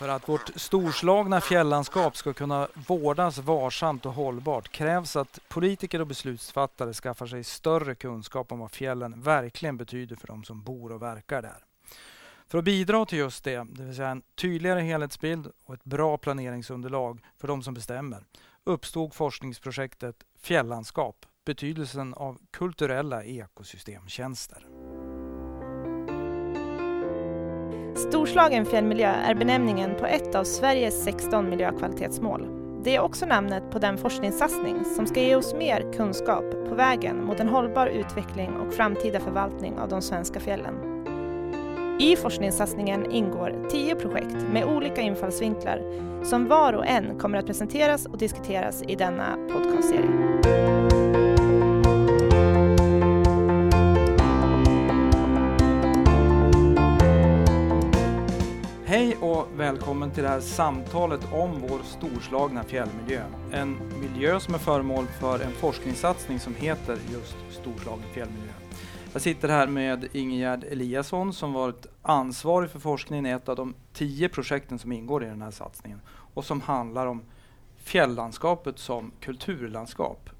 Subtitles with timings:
[0.00, 6.06] För att vårt storslagna fjällandskap ska kunna vårdas varsamt och hållbart krävs att politiker och
[6.06, 11.02] beslutsfattare skaffar sig större kunskap om vad fjällen verkligen betyder för de som bor och
[11.02, 11.64] verkar där.
[12.48, 16.16] För att bidra till just det, det vill säga en tydligare helhetsbild och ett bra
[16.16, 18.24] planeringsunderlag för de som bestämmer,
[18.64, 24.66] uppstod forskningsprojektet Fjällandskap, betydelsen av kulturella ekosystemtjänster.
[28.08, 32.48] Storslagen fjällmiljö är benämningen på ett av Sveriges 16 miljökvalitetsmål.
[32.84, 37.24] Det är också namnet på den forskningssatsning som ska ge oss mer kunskap på vägen
[37.24, 40.74] mot en hållbar utveckling och framtida förvaltning av de svenska fjällen.
[42.00, 45.82] I forskningssatsningen ingår tio projekt med olika infallsvinklar
[46.24, 50.99] som var och en kommer att presenteras och diskuteras i denna podcastserie.
[58.90, 63.22] Hej och välkommen till det här samtalet om vår storslagna fjällmiljö.
[63.52, 68.52] En miljö som är föremål för en forskningssatsning som heter just Storslagen fjällmiljö.
[69.12, 73.74] Jag sitter här med Ingegerd Eliasson som varit ansvarig för forskningen i ett av de
[73.92, 76.00] tio projekten som ingår i den här satsningen
[76.34, 77.22] och som handlar om
[77.76, 80.30] fjälllandskapet som kulturlandskap.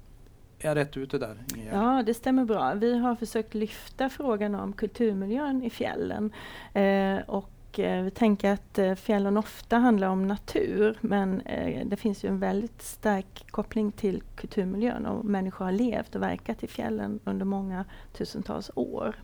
[0.59, 1.37] Är jag rätt ute där?
[1.55, 1.75] Ingegärd?
[1.75, 2.73] Ja, det stämmer bra.
[2.73, 6.33] Vi har försökt lyfta frågan om kulturmiljön i fjällen
[6.73, 7.49] eh, och
[7.79, 12.29] Eh, vi tänker att eh, fjällen ofta handlar om natur men eh, det finns ju
[12.29, 17.45] en väldigt stark koppling till kulturmiljön och människor har levt och verkat i fjällen under
[17.45, 17.85] många
[18.17, 19.15] tusentals år.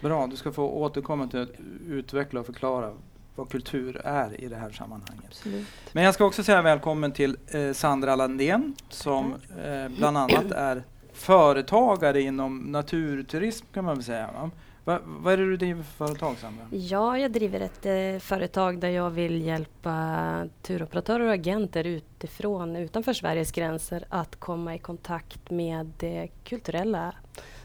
[0.00, 1.50] Bra, du ska få återkomma till att
[1.88, 2.94] utveckla och förklara
[3.34, 5.24] vad kultur är i det här sammanhanget.
[5.28, 5.66] Absolut.
[5.92, 10.82] Men jag ska också säga välkommen till eh, Sandra Landén som eh, bland annat är
[11.12, 14.30] företagare inom naturturism kan man väl säga.
[14.32, 14.50] Va?
[14.90, 16.64] Va, vad är det du driver för företag, Sandra?
[16.70, 23.12] Ja, jag driver ett eh, företag där jag vill hjälpa turoperatörer och agenter utifrån, utanför
[23.12, 27.14] Sveriges gränser, att komma i kontakt med det kulturella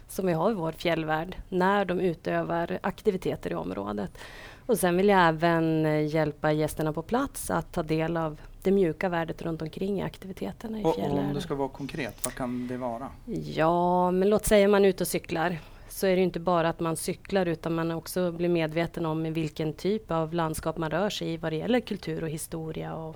[0.07, 4.17] som vi har i vår fjällvärld när de utövar aktiviteter i området.
[4.66, 8.71] Och sen vill jag även eh, hjälpa gästerna på plats att ta del av det
[8.71, 10.83] mjuka värdet runt omkring i aktiviteterna i.
[10.83, 13.09] Och om du ska vara konkret, vad kan det vara?
[13.55, 15.57] Ja, men låt säga man är ute och cyklar
[15.95, 19.73] så är det inte bara att man cyklar utan man också blir medveten om vilken
[19.73, 23.16] typ av landskap man rör sig i vad det gäller kultur och historia och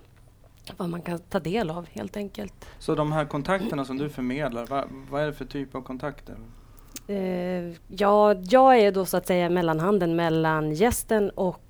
[0.78, 2.53] vad man kan ta del av helt enkelt.
[2.79, 6.35] Så de här kontakterna som du förmedlar, vad, vad är det för typ av kontakter?
[7.07, 11.61] Eh, ja, jag är då så att säga mellanhanden mellan gästen och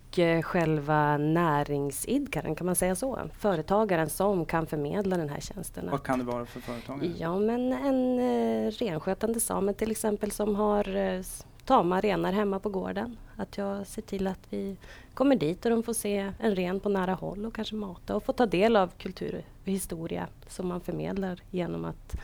[0.43, 3.19] själva näringsidkaren, kan man säga så?
[3.39, 5.89] Företagaren som kan förmedla den här tjänsten.
[5.91, 7.11] Vad kan det vara för företagare?
[7.17, 11.21] Ja, men en eh, renskötande same till exempel som har eh,
[11.65, 13.17] tama renar hemma på gården.
[13.35, 14.77] Att jag ser till att vi
[15.13, 18.23] kommer dit och de får se en ren på nära håll och kanske mata och
[18.23, 22.15] få ta del av kultur och historia som man förmedlar genom att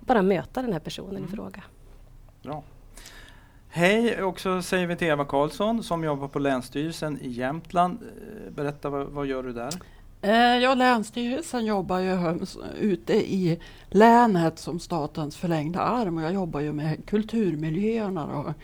[0.00, 1.24] bara möta den här personen mm.
[1.24, 1.62] i fråga.
[2.42, 2.62] Bra.
[3.72, 7.98] Hej, också säger vi till Eva Karlsson som jobbar på Länsstyrelsen i Jämtland.
[8.02, 9.70] Eh, berätta, vad, vad gör du där?
[10.22, 12.38] Eh, ja, Länsstyrelsen jobbar ju
[12.80, 18.26] ute i länet som statens förlängda arm och jag jobbar ju med kulturmiljöerna.
[18.26, 18.54] Då.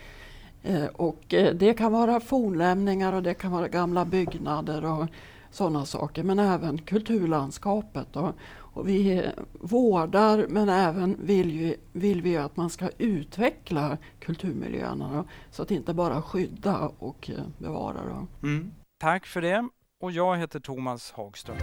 [0.70, 1.24] Eh, och
[1.54, 5.06] det kan vara fornlämningar och det kan vara gamla byggnader och
[5.50, 8.06] sådana saker men även kulturlandskapet.
[8.12, 8.32] Då.
[8.76, 15.62] Och vi vårdar men även vill, ju, vill vi att man ska utveckla kulturmiljöerna så
[15.62, 18.28] att inte bara skydda och eh, bevara dem.
[18.42, 18.72] Mm.
[19.00, 19.68] Tack för det.
[20.00, 21.56] Och jag heter Thomas Hagström.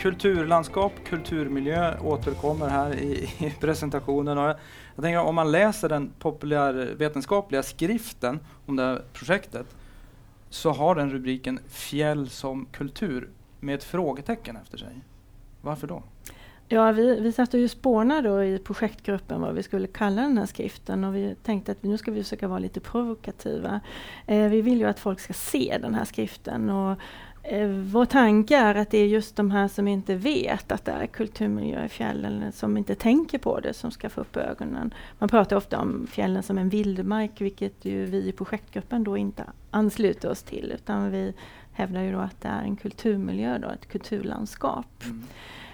[0.00, 4.38] Kulturlandskap, kulturmiljö återkommer här i, i presentationen.
[4.38, 4.56] Och jag,
[4.94, 9.66] jag tänker om man läser den populärvetenskapliga skriften om det här projektet
[10.54, 13.30] så har den rubriken Fjäll som kultur
[13.60, 15.00] med ett frågetecken efter sig.
[15.60, 16.02] Varför då?
[16.68, 21.04] Ja, vi, vi satt och spånade i projektgruppen vad vi skulle kalla den här skriften
[21.04, 23.80] och vi tänkte att nu ska vi försöka vara lite provokativa.
[24.26, 26.98] Eh, vi vill ju att folk ska se den här skriften och
[27.44, 30.92] Eh, vår tanke är att det är just de här som inte vet att det
[30.92, 34.94] är kulturmiljö i fjällen, som inte tänker på det, som ska få upp ögonen.
[35.18, 39.44] Man pratar ofta om fjällen som en vildmark, vilket ju vi i projektgruppen då inte
[39.70, 41.34] ansluter oss till, utan vi
[41.72, 45.04] hävdar ju då att det är en kulturmiljö, då, ett kulturlandskap.
[45.04, 45.24] Mm.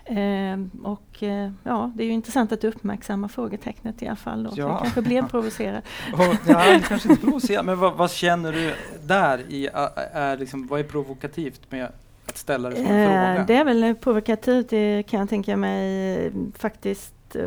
[0.09, 4.43] Eh, och eh, ja, det är ju intressant att du uppmärksammar frågetecknet i alla fall.
[4.43, 4.51] Då.
[4.55, 4.69] Ja.
[4.69, 5.83] Jag kanske blev provocerad.
[6.47, 9.39] ja, kanske inte provocerad, men vad, vad, känner du där?
[9.49, 9.69] I,
[10.13, 11.85] är liksom, vad är provokativt med
[12.27, 13.45] att ställa det som en eh, fråga?
[13.47, 17.43] Det är väl provokativt, det kan jag tänka mig faktiskt eh,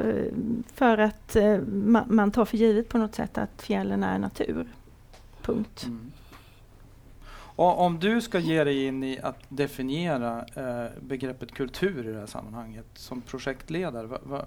[0.73, 1.35] för att
[2.07, 4.67] man tar för givet på något sätt att fjällen är natur.
[5.41, 5.83] punkt.
[5.85, 6.11] Mm.
[7.61, 12.19] Och om du ska ge dig in i att definiera eh, begreppet kultur i det
[12.19, 14.45] här sammanhanget som projektledare va, va,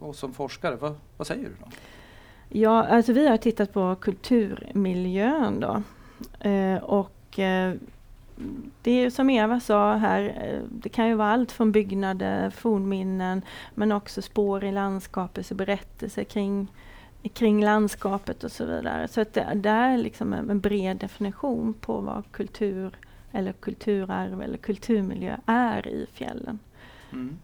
[0.00, 1.70] och som forskare, va, vad säger du då?
[2.48, 5.82] Ja, alltså vi har tittat på kulturmiljön då.
[6.48, 7.74] Eh, och eh,
[8.82, 13.42] det är som Eva sa här, eh, det kan ju vara allt från byggnader, fornminnen
[13.74, 16.68] men också spår i landskapet, berättelser kring,
[17.28, 19.08] kring landskapet och så vidare.
[19.08, 22.94] Så att det, det är liksom en, en bred definition på vad kultur
[23.32, 26.58] eller kulturarv eller kulturmiljö är i fjällen.
[27.12, 27.38] Mm.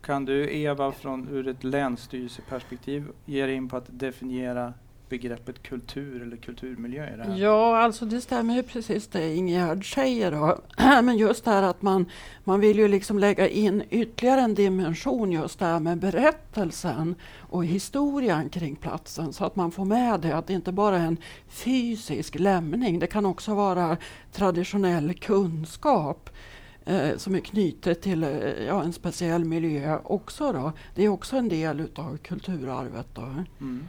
[0.00, 4.74] Kan du Eva från ur ett länsstyrelseperspektiv ge dig in på att definiera
[5.10, 7.36] begreppet kultur eller kulturmiljö i det här?
[7.36, 10.30] Ja, alltså det stämmer ju precis det Ingegärd säger.
[10.30, 10.58] Då.
[11.02, 12.06] Men just det här att man,
[12.44, 17.64] man vill ju liksom lägga in ytterligare en dimension just det här med berättelsen och
[17.64, 21.16] historien kring platsen så att man får med det att det inte bara är en
[21.48, 22.98] fysisk lämning.
[22.98, 23.96] Det kan också vara
[24.32, 26.30] traditionell kunskap
[26.84, 28.30] eh, som är knutet till eh,
[28.66, 30.52] ja, en speciell miljö också.
[30.52, 30.72] Då.
[30.94, 33.06] Det är också en del utav kulturarvet.
[33.14, 33.22] Då.
[33.60, 33.84] Mm.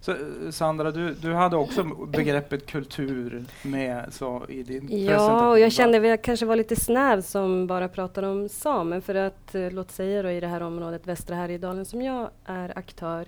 [0.00, 0.16] Så,
[0.50, 5.04] Sandra, du, du hade också begreppet kultur med så, i din.
[5.04, 9.02] Ja, och jag kände att jag kanske var lite snäv som bara pratade om samen.
[9.02, 12.78] För att, eh, låt säga då, i det här området, Västra Härjedalen, som jag är
[12.78, 13.26] aktör,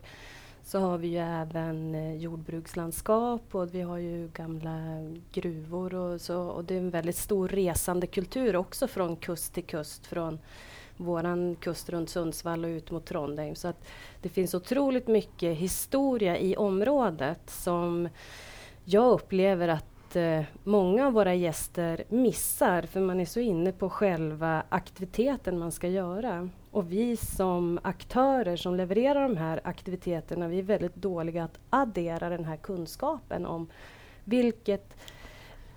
[0.65, 4.79] så har vi ju även eh, jordbrukslandskap och vi har ju gamla
[5.33, 6.43] gruvor och så.
[6.43, 10.07] Och det är en väldigt stor resande kultur också från kust till kust.
[10.07, 10.39] Från
[10.97, 13.55] våran kust runt Sundsvall och ut mot Trondheim.
[13.55, 13.85] Så att
[14.21, 18.09] det finns otroligt mycket historia i området som
[18.85, 23.91] jag upplever att eh, många av våra gäster missar för man är så inne på
[23.91, 26.49] själva aktiviteten man ska göra.
[26.71, 32.29] Och vi som aktörer som levererar de här aktiviteterna, vi är väldigt dåliga att addera
[32.29, 33.67] den här kunskapen om
[34.25, 34.97] vilket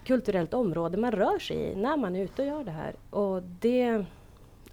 [0.06, 2.96] kulturellt område man rör sig i när man är ute och gör det här.
[3.10, 4.06] Och det,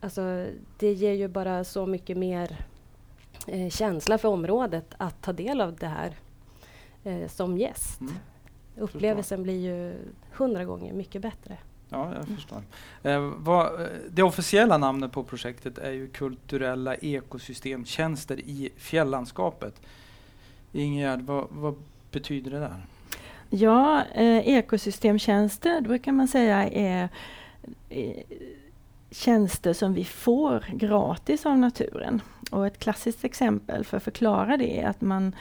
[0.02, 0.46] alltså,
[0.78, 2.56] det ger ju bara så mycket mer
[3.46, 6.16] eh, känsla för området att ta del av det här
[7.04, 8.00] eh, som gäst.
[8.00, 8.12] Mm.
[8.76, 9.94] Upplevelsen blir ju
[10.32, 11.58] hundra gånger mycket bättre.
[11.88, 12.62] Ja, jag förstår.
[13.02, 19.80] Eh, vad, eh, det officiella namnet på projektet är ju Kulturella ekosystemtjänster i fjällandskapet.
[20.72, 21.74] Ingegärd, vad, vad
[22.10, 22.86] betyder det där?
[23.50, 27.08] Ja, eh, ekosystemtjänster brukar man säga är
[27.88, 28.22] eh,
[29.12, 32.20] tjänster som vi får gratis av naturen.
[32.50, 35.34] Och ett klassiskt exempel för att förklara det är att man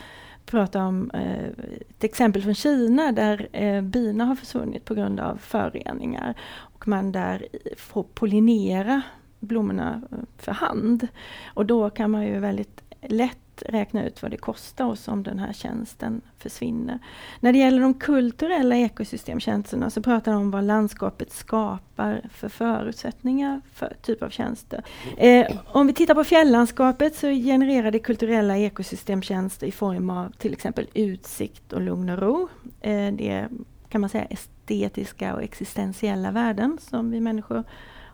[0.46, 1.46] pratar om eh,
[1.90, 6.34] ett exempel från Kina där eh, bina har försvunnit på grund av föroreningar.
[6.60, 7.48] Och man där
[7.78, 9.02] får pollinera
[9.40, 11.08] blommorna eh, för hand.
[11.46, 15.40] Och då kan man ju väldigt lätt räkna ut vad det kostar oss om den
[15.40, 17.00] här tjänsten försvinner.
[17.40, 23.62] När det gäller de kulturella ekosystemtjänsterna så pratar de om vad landskapet skapar för förutsättningar
[23.74, 24.84] för typ av tjänster.
[25.18, 30.54] Eh, om vi tittar på fjällandskapet så genererar det kulturella ekosystemtjänster i form av till
[30.54, 32.48] exempel utsikt och lugn och ro.
[32.82, 33.48] Eh, det
[33.90, 37.64] kan man säga estetiska och existentiella värden som vi människor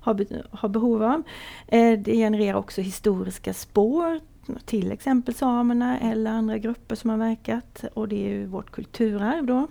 [0.08, 1.24] har, har behov av.
[1.68, 4.20] Eh, det genererar också historiska spår
[4.66, 9.46] till exempel samerna eller andra grupper som har verkat och det är ju vårt kulturarv
[9.46, 9.68] då.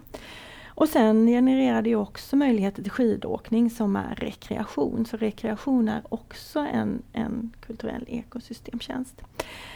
[0.76, 5.06] Och sen genererar det också möjligheter till skidåkning som är rekreation.
[5.06, 9.22] Så rekreation är också en, en kulturell ekosystemtjänst.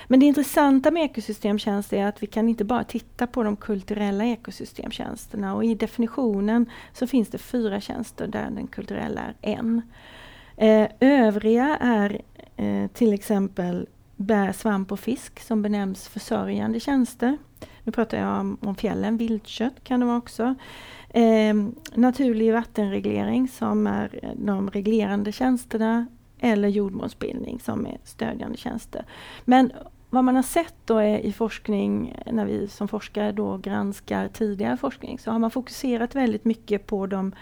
[0.08, 4.24] Men det intressanta med ekosystemtjänst är att vi kan inte bara titta på de kulturella
[4.24, 9.82] ekosystemtjänsterna och i definitionen så finns det fyra tjänster där den kulturella är en.
[10.56, 12.20] Eh, övriga är
[12.56, 13.86] eh, till exempel
[14.20, 17.38] bär, svamp och fisk som benämns försörjande tjänster.
[17.82, 20.54] Nu pratar jag om, om fjällen, viltkött kan det vara också.
[21.08, 21.54] Eh,
[21.94, 26.06] naturlig vattenreglering som är de reglerande tjänsterna
[26.38, 29.04] eller jordmånsbildning som är stödjande tjänster.
[29.44, 29.72] Men
[30.10, 34.76] vad man har sett då är i forskning, när vi som forskare då granskar tidigare
[34.76, 37.32] forskning, så har man fokuserat väldigt mycket på de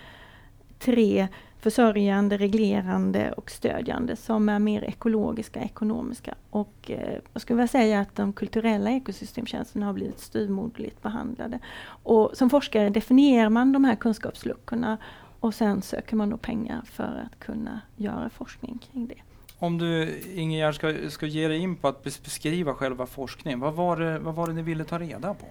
[0.78, 1.28] tre
[1.61, 6.35] försörjande, reglerande och stödjande som är mer ekologiska, ekonomiska.
[6.50, 11.59] Och eh, jag skulle vilja säga att de kulturella ekosystemtjänsterna har blivit styvmoderligt behandlade.
[12.03, 14.99] Och som forskare definierar man de här kunskapsluckorna
[15.41, 19.23] och sen söker man då pengar för att kunna göra forskning kring det.
[19.59, 23.97] Om du Ingegerd ska, ska ge dig in på att beskriva själva forskningen, vad var
[23.97, 25.47] det, vad var det ni ville ta reda på?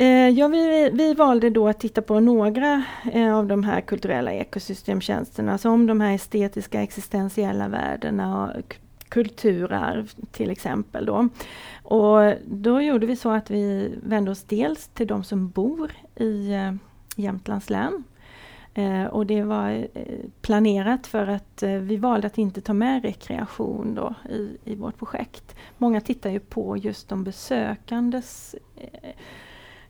[0.00, 4.32] Eh, ja, vi, vi valde då att titta på några eh, av de här kulturella
[4.32, 8.76] ekosystemtjänsterna, som de här estetiska existentiella värdena och
[9.08, 11.06] kulturarv till exempel.
[11.06, 11.28] Då.
[11.82, 16.52] Och då gjorde vi så att vi vände oss dels till de som bor i
[16.52, 16.72] eh,
[17.16, 18.04] Jämtlands län.
[19.10, 19.86] Och det var
[20.40, 25.56] planerat för att vi valde att inte ta med rekreation då i, i vårt projekt.
[25.78, 28.54] Många tittar ju på just de besökandes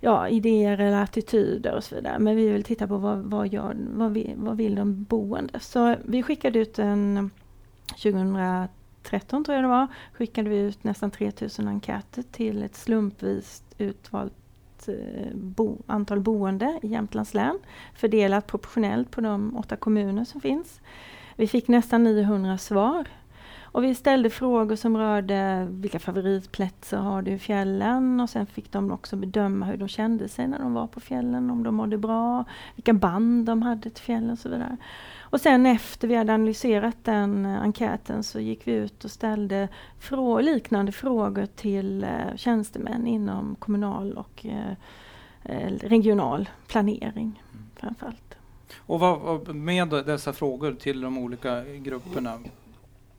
[0.01, 2.19] ja, idéer eller attityder och så vidare.
[2.19, 5.61] Men vi vill titta på vad, vad, gör, vad, vi, vad vill de boende.
[5.61, 7.31] Så vi skickade ut en
[7.91, 14.89] 2013 tror jag det var, skickade vi ut nästan 3000 enkäter till ett slumpvis utvalt
[14.89, 17.59] eh, bo, antal boende i Jämtlands län.
[17.95, 20.81] Fördelat proportionellt på de åtta kommuner som finns.
[21.37, 23.09] Vi fick nästan 900 svar
[23.73, 28.73] och vi ställde frågor som rörde vilka favoritplatser har du i fjällen och sen fick
[28.73, 31.99] de också bedöma hur de kände sig när de var på fjällen, om de mådde
[31.99, 32.45] bra,
[32.77, 34.77] vilka band de hade till fjällen och så vidare.
[35.21, 40.41] Och sen efter vi hade analyserat den enkäten så gick vi ut och ställde frå
[40.41, 44.73] liknande frågor till eh, tjänstemän inom kommunal och eh,
[45.43, 47.67] eh regional planering mm.
[47.77, 48.35] framförallt.
[48.79, 52.39] Och vad, med dessa frågor till de olika grupperna,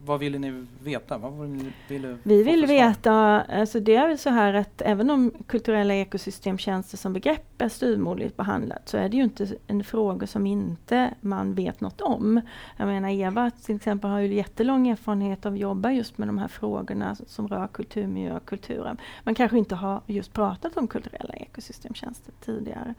[0.05, 1.17] vad ville ni veta?
[1.17, 5.31] Vad ville, ville vi vill veta, alltså det är väl så här att även om
[5.47, 10.47] kulturella ekosystemtjänster som begrepp är styvmoderligt behandlat så är det ju inte en fråga som
[10.47, 12.41] inte man vet något om.
[12.77, 16.37] Jag menar Eva till exempel har ju jättelång erfarenhet av att jobba just med de
[16.37, 18.97] här frågorna som rör kulturmiljö och kulturen.
[19.23, 22.93] Man kanske inte har just pratat om kulturella ekosystemtjänster tidigare.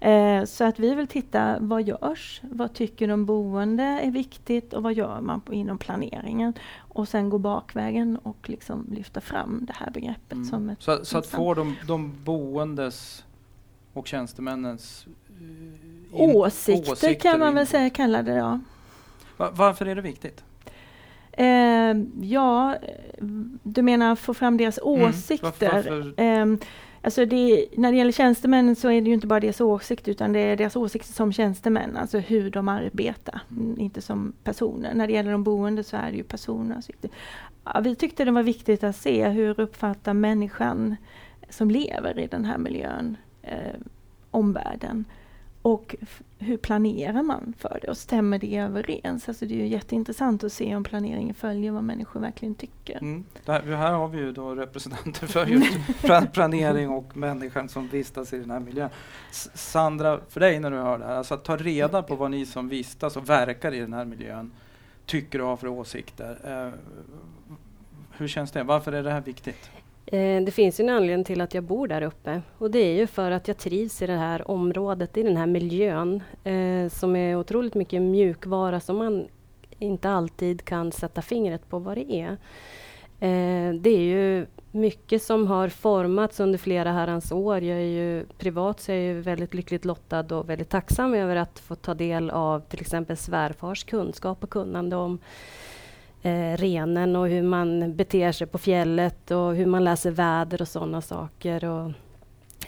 [0.00, 2.40] Eh, så att vi vill titta, vad görs?
[2.42, 6.47] Vad tycker de boende är viktigt och vad gör man på, inom planeringen?
[6.48, 6.54] Utbildningen
[6.98, 10.32] och sen gå bakvägen och liksom lyfta fram det här begreppet.
[10.32, 10.44] Mm.
[10.44, 13.24] Som ett så, så att få de, de boendes
[13.92, 15.06] och tjänstemännens
[15.40, 18.34] uh, åsikter, åsikter, kan man väl säga kalla det.
[18.34, 18.60] Ja.
[19.36, 20.44] Va, varför är det viktigt?
[21.32, 22.76] Eh, ja,
[23.62, 25.02] du menar få fram deras mm.
[25.02, 25.46] åsikter.
[25.72, 26.22] Varför, varför?
[26.22, 26.58] Eh,
[27.08, 30.32] Alltså det, när det gäller tjänstemännen så är det ju inte bara deras åsikt utan
[30.32, 33.80] det är deras åsikter som tjänstemän, alltså hur de arbetar, mm.
[33.80, 34.94] inte som personer.
[34.94, 36.82] När det gäller de boende så är det ju personer.
[37.64, 40.96] Ja, vi tyckte det var viktigt att se hur uppfattar människan
[41.50, 43.80] som lever i den här miljön eh,
[44.30, 45.04] omvärlden
[45.62, 45.96] och
[46.38, 49.28] hur planerar man för det och stämmer det överens?
[49.28, 52.98] Alltså det är ju jätteintressant att se om planeringen följer vad människor verkligen tycker.
[52.98, 53.24] Mm.
[53.46, 58.38] Här, här, har vi ju då representanter för just planering och människan som vistas i
[58.38, 58.90] den här miljön.
[59.30, 62.30] S Sandra, för dig när du hör det här, alltså att ta reda på vad
[62.30, 64.50] ni som vistas och verkar i den här miljön
[65.06, 66.38] tycker och har för åsikter.
[66.44, 66.72] Eh,
[68.16, 68.62] hur känns det?
[68.62, 69.70] Varför är det här viktigt?
[70.12, 73.06] Eh, det finns en anledning till att jag bor där uppe och det är ju
[73.06, 77.36] för att jag trivs i det här området, i den här miljön eh, som är
[77.36, 79.28] otroligt mycket mjukvara som man
[79.78, 82.30] inte alltid kan sätta fingret på vad det är.
[83.20, 87.62] Eh, det är ju mycket som har formats under flera herrans år.
[87.62, 91.58] Jag är ju privat så är jag väldigt lyckligt lottad och väldigt tacksam över att
[91.58, 95.18] få ta del av till exempel svärfars kunskap och kunnande om
[96.22, 100.68] eh, renen och hur man beter sig på fjället och hur man läser väder och
[100.68, 101.64] sådana saker.
[101.64, 101.90] Och,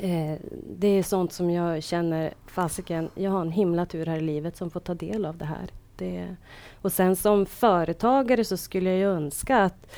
[0.04, 0.38] eh,
[0.78, 4.56] det är sånt som jag känner, fasiken, jag har en himla tur här i livet
[4.56, 5.70] som får ta del av det här.
[5.96, 6.36] Det,
[6.82, 9.92] och sen som företagare så skulle jag önska att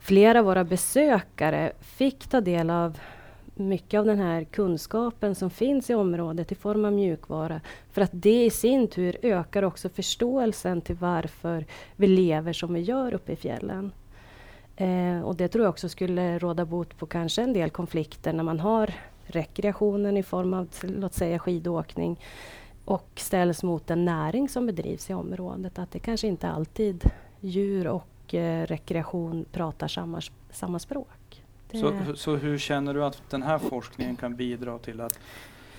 [0.00, 2.98] flera av våra besökare fick ta del av
[3.58, 7.60] mycket av den här kunskapen som finns i området i form av mjukvara.
[7.90, 12.80] För att det i sin tur ökar också förståelsen till varför vi lever som vi
[12.80, 13.92] gör uppe i fjällen.
[14.76, 18.44] Eh, och det tror jag också skulle råda bot på kanske en del konflikter när
[18.44, 18.94] man har
[19.26, 22.20] rekreationen i form av låt säga skidåkning
[22.84, 25.78] och ställs mot den näring som bedrivs i området.
[25.78, 27.04] Att det kanske inte alltid
[27.40, 31.17] djur och eh, rekreation pratar samma, samma språk.
[31.72, 35.18] Så, så hur känner du att den här forskningen kan bidra till att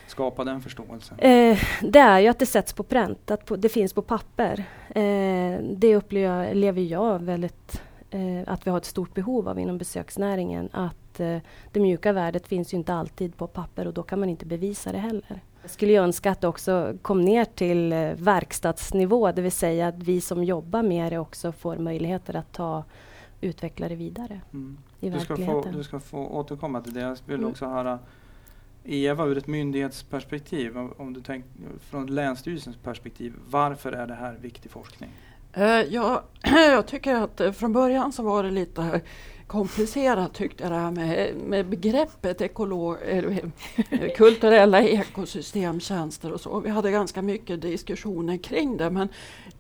[0.08, 1.20] skapa den förståelsen?
[1.20, 4.64] Eh, det är ju att det sätts på pränt, att på, det finns på papper.
[4.90, 10.70] Eh, det upplever jag väldigt eh, att vi har ett stort behov av inom besöksnäringen.
[10.72, 11.38] Att eh,
[11.72, 14.92] det mjuka värdet finns ju inte alltid på papper och då kan man inte bevisa
[14.92, 15.42] det heller.
[15.62, 20.04] Jag skulle önska att det också kom ner till eh, verkstadsnivå, det vill säga att
[20.04, 22.84] vi som jobbar med det också får möjligheter att ta
[23.42, 24.42] utveckla det vidare.
[24.54, 27.00] Mm i du ska Få, du ska få återkomma till det.
[27.00, 27.50] Jag vill mm.
[27.50, 28.00] också höra
[28.84, 33.34] Eva ur ett myndighetsperspektiv, om du tänker från Länsstyrelsens perspektiv.
[33.50, 35.10] Varför är det här viktig forskning?
[35.58, 39.02] Uh, ja, jag tycker att uh, från början så var det lite
[39.48, 42.98] komplicerat tyckte jag det här med, med begreppet ekolog,
[44.16, 46.60] kulturella ekosystemtjänster och så.
[46.60, 49.10] Vi hade ganska mycket diskussioner kring det men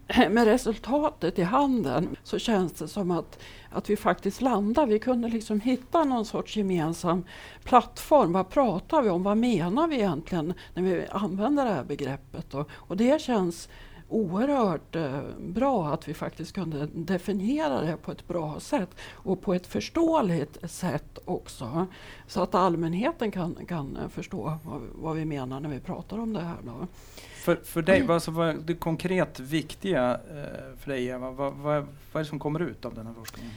[0.30, 3.40] med resultatet i handen så känns det som att,
[3.70, 4.86] att vi faktiskt landar.
[4.86, 7.24] Vi kunde liksom hitta någon sorts gemensam
[7.64, 8.34] plattform.
[8.34, 9.24] Vad pratar vi om?
[9.24, 12.54] Vad menar vi egentligen när vi använder det här begreppet?
[12.54, 13.70] Och, och det känns
[14.10, 19.54] oerhört eh, bra att vi faktiskt kunde definiera det på ett bra sätt och på
[19.54, 21.88] ett förståeligt sätt också.
[22.28, 26.42] Så att allmänheten kan, kan förstå vad, vad vi menar när vi pratar om det
[26.42, 26.58] här.
[26.64, 26.88] Då.
[27.36, 31.32] För, för dig, vad, alltså, vad är det konkret viktiga eh, för dig Eva?
[31.32, 33.54] Vad, vad, vad är det som kommer ut av den här forskningen?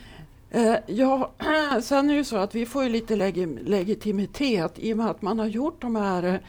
[0.50, 1.30] Eh, ja,
[1.82, 5.10] sen är det ju så att vi får ju lite leg legitimitet i och med
[5.10, 6.40] att man har gjort de här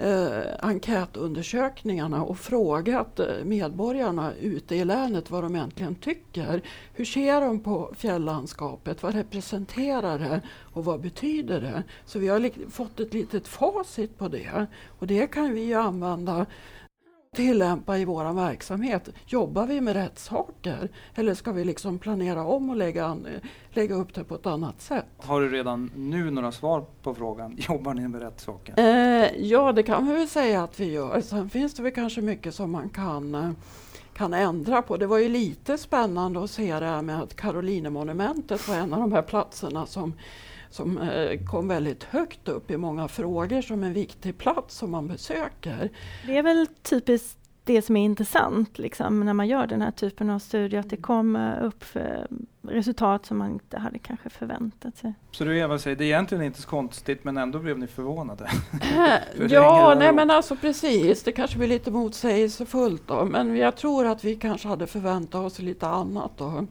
[0.00, 6.62] eh, enkätundersökningarna och frågat eh, medborgarna ute i länet vad de egentligen tycker.
[6.94, 9.02] Hur ser de på fjälllandskapet?
[9.02, 10.40] Vad representerar det
[10.72, 11.82] och vad betyder det?
[12.04, 14.66] Så vi har fått ett litet facit på det
[14.98, 16.46] och det kan vi använda
[17.36, 19.08] tillämpa i vår verksamhet?
[19.26, 20.88] Jobbar vi med rätt saker?
[21.14, 23.26] Eller ska vi liksom planera om och lägga, an,
[23.70, 25.06] lägga upp det på ett annat sätt?
[25.16, 27.56] Har du redan nu några svar på frågan?
[27.68, 28.74] Jobbar ni med rätt saker?
[28.78, 31.20] Eh, ja, det kan vi väl säga att vi gör.
[31.20, 33.50] Sen finns det väl kanske mycket som man kan eh,
[34.14, 34.96] kan ändra på.
[34.96, 39.00] Det var ju lite spännande att se det här med att Karolinemonumentet var en av
[39.00, 40.14] de här platserna som
[40.70, 45.08] som eh, kom väldigt högt upp i många frågor som en viktig plats som man
[45.08, 45.90] besöker.
[46.26, 50.30] Det är väl typiskt det som är intressant liksom, när man gör den här typen
[50.30, 51.84] av studier, att det kommer upp
[52.62, 55.14] resultat som man inte hade kanske förväntat sig.
[55.30, 58.50] Så du Eva säger, det är egentligen inte så konstigt men ändå blev ni förvånade?
[59.50, 64.24] ja, nej men alltså precis, det kanske blir lite motsägelsefullt då, men jag tror att
[64.24, 66.66] vi kanske hade förväntat oss lite annat då.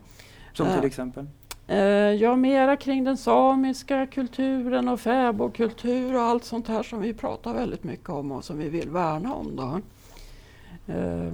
[0.53, 1.27] Som till exempel?
[1.69, 7.13] Eh, ja, mera kring den samiska kulturen och fäbodkultur och allt sånt här som vi
[7.13, 9.55] pratar väldigt mycket om och som vi vill värna om.
[9.55, 9.81] Då.
[10.93, 11.33] Eh,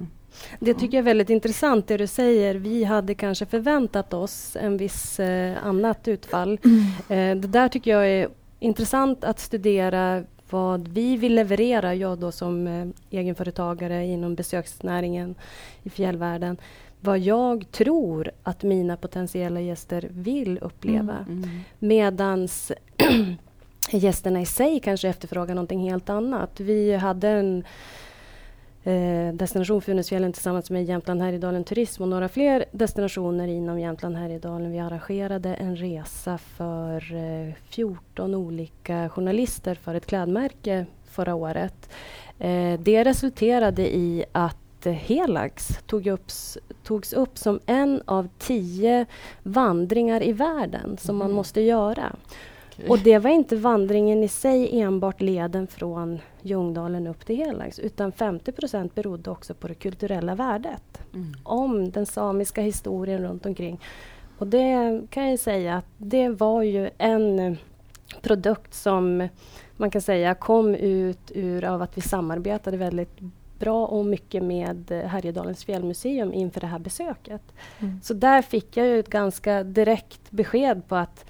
[0.60, 2.54] det tycker jag är väldigt intressant det du säger.
[2.54, 6.58] Vi hade kanske förväntat oss en viss eh, annat utfall.
[6.64, 6.80] Mm.
[7.08, 8.28] Eh, det där tycker jag är
[8.58, 15.34] intressant att studera vad vi vill leverera, jag då som eh, egenföretagare inom besöksnäringen
[15.82, 16.56] i fjällvärlden
[17.06, 21.16] vad jag tror att mina potentiella gäster vill uppleva.
[21.28, 21.60] Mm, mm.
[21.78, 22.72] Medans
[23.90, 26.60] gästerna i sig kanske efterfrågar någonting helt annat.
[26.60, 27.64] Vi hade en
[28.84, 34.72] eh, destination Funäsfjällen tillsammans med Jämtland Härjedalen Turism och några fler destinationer inom Jämtland Härjedalen.
[34.72, 41.90] Vi arrangerade en resa för eh, 14 olika journalister för ett klädmärke förra året.
[42.38, 46.30] Eh, det resulterade i att Helax tog upp,
[46.82, 49.06] togs upp som en av tio
[49.42, 51.26] vandringar i världen som mm.
[51.26, 52.16] man måste göra.
[52.76, 52.88] Okay.
[52.88, 58.12] Och det var inte vandringen i sig enbart leden från Ljungdalen upp till Helax utan
[58.12, 61.00] 50 procent berodde också på det kulturella värdet.
[61.14, 61.34] Mm.
[61.42, 63.80] Om den samiska historien runt omkring.
[64.38, 67.56] Och det kan jag säga att det var ju en
[68.22, 69.28] produkt som
[69.76, 73.20] man kan säga kom ut ur av att vi samarbetade väldigt
[73.58, 77.42] bra och mycket med Härjedalens fjällmuseum inför det här besöket.
[77.78, 78.00] Mm.
[78.02, 81.24] Så där fick jag ju ett ganska direkt besked på att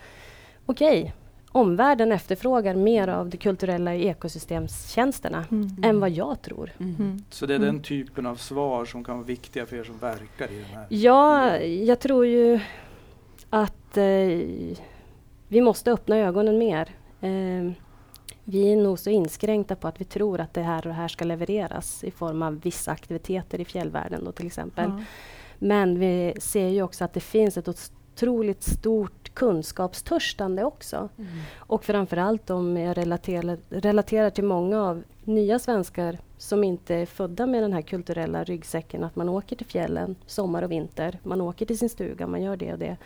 [0.66, 1.12] okej, okay,
[1.52, 5.84] omvärlden efterfrågar mer av de kulturella ekosystemstjänsterna mm.
[5.84, 6.72] än vad jag tror.
[6.78, 6.94] Mm.
[6.98, 7.24] mm.
[7.30, 7.82] Så det är den mm.
[7.82, 10.86] typen av svar som kan vara viktiga för er som verkar i den här?
[10.88, 12.60] Ja, jag tror ju
[13.50, 14.04] att eh,
[15.48, 16.88] vi måste öppna ögonen mer.
[17.20, 17.72] Eh,
[18.48, 21.08] vi är nog så inskränkta på att vi tror att det här och det här
[21.08, 24.90] ska levereras i form av vissa aktiviteter i fjällvärlden då till exempel.
[24.90, 25.04] Ja.
[25.58, 31.08] Men vi ser ju också att det finns ett otroligt stort kunskapstörstande också.
[31.18, 31.30] Mm.
[31.56, 37.46] Och framförallt om jag relaterar, relaterar till många av nya svenskar som inte är födda
[37.46, 41.18] med den här kulturella ryggsäcken att man åker till fjällen sommar och vinter.
[41.22, 42.96] Man åker till sin stuga, man gör det och det.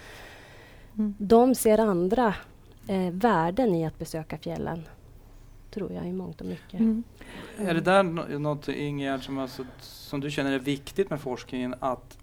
[0.94, 1.14] Mm.
[1.18, 2.34] De ser andra
[2.86, 4.84] eh, värden i att besöka fjällen
[5.70, 6.80] tror jag i mångt och mycket.
[6.80, 7.02] Mm.
[7.58, 8.02] Är det där
[8.38, 12.20] något Ingegerd som, alltså, som du känner är viktigt med forskningen att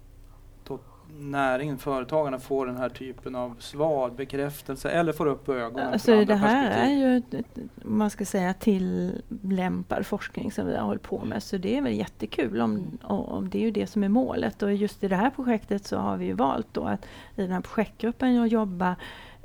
[1.18, 6.24] näringen, företagarna får den här typen av svar, bekräftelse eller får upp ögonen alltså för
[6.24, 7.04] Det här perspektiv.
[7.04, 7.44] är ju,
[7.82, 11.42] man ska säga, tillämpad forskning som vi har hållit på med.
[11.42, 14.62] Så det är väl jättekul om, om det är ju det som är målet.
[14.62, 17.04] Och just i det här projektet så har vi ju valt då att
[17.36, 18.96] i den här projektgruppen jobba Eh,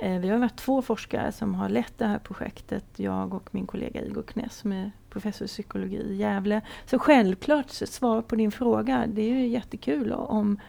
[0.03, 2.85] Eh, vi har varit två forskare som har lett det här projektet.
[2.95, 6.61] Jag och min kollega Igor Kness som är professor i psykologi i Gävle.
[6.85, 10.59] Så självklart, svar på din fråga, det är ju jättekul om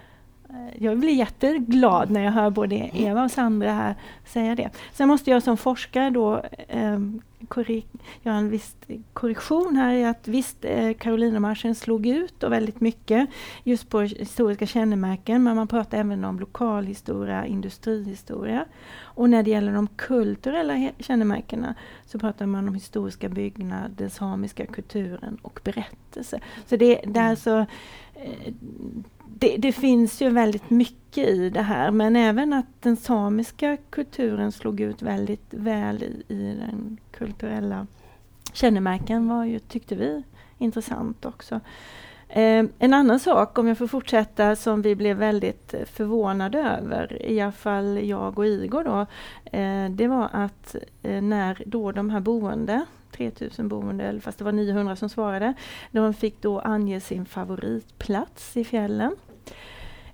[0.48, 3.94] eh, jag blir jätteglad när jag hör både Eva och Sandra här
[4.24, 4.70] säga det.
[4.92, 6.98] Sen måste jag som forskare då eh,
[8.22, 8.76] göra en viss
[9.12, 13.28] korrektion här att visst, eh, Karolinamarschen slog ut och väldigt mycket
[13.64, 18.64] just på historiska kännemärken, men man pratar även om lokalhistoria, industrihistoria.
[19.00, 21.74] Och när det gäller de kulturella kännemärkena
[22.06, 26.42] så pratar man om historiska byggnader, den samiska kulturen och berättelser.
[26.66, 27.30] Så det, det är mm.
[27.30, 27.66] alltså
[28.14, 28.54] eh,
[29.26, 34.52] det, det, finns ju väldigt mycket i det här men även att den samiska kulturen
[34.52, 37.86] slog ut väldigt väl i, i den kulturella
[38.52, 40.22] kännemärken var ju, tyckte vi,
[40.58, 41.60] intressant också.
[42.28, 47.40] Eh, en annan sak, om jag får fortsätta, som vi blev väldigt förvånade över, i
[47.40, 49.06] alla fall jag och Igor då,
[49.58, 52.84] eh, det var att eh, när då de här boende
[53.16, 55.54] 3000 boende, fast det var 900 som svarade.
[55.90, 59.16] De fick då ange sin favoritplats i fjällen.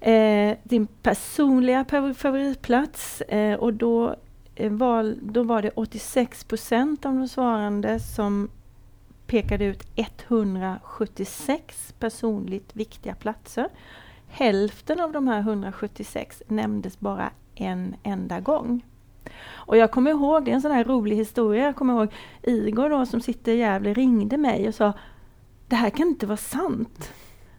[0.01, 1.85] Eh, din personliga
[2.15, 4.17] favoritplats eh, och då,
[4.55, 8.51] eh, val, då var det 86 procent av de svarande som
[9.27, 13.69] pekade ut 176 personligt viktiga platser.
[14.29, 18.83] Hälften av de här 176 nämndes bara en enda gång.
[19.53, 22.09] Och jag kommer ihåg, det är en sån här rolig historia, jag kommer ihåg
[22.43, 24.93] Igor då som sitter i Gävle ringde mig och sa
[25.69, 27.13] Det här kan inte vara sant.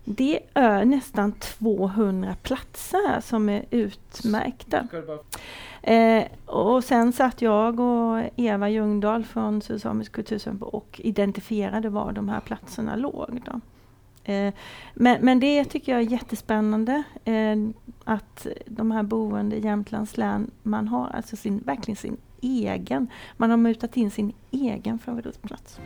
[0.04, 4.88] Det är nästan 200 platser som är utmärkta.
[5.82, 12.30] Eh, och sen satt jag och Eva Ljungdahl från Sydsamisk kulturcentrum och identifierade var de
[12.30, 13.42] här platserna låg.
[13.46, 13.60] Då.
[14.24, 14.54] Eh,
[14.94, 17.56] men, men det tycker jag är jättespännande eh,
[18.04, 23.08] att de här boende i Jämtlands län, man har alltså sin, verkligen sin egen,
[23.38, 25.80] man har mutat in sin egen favoritplats.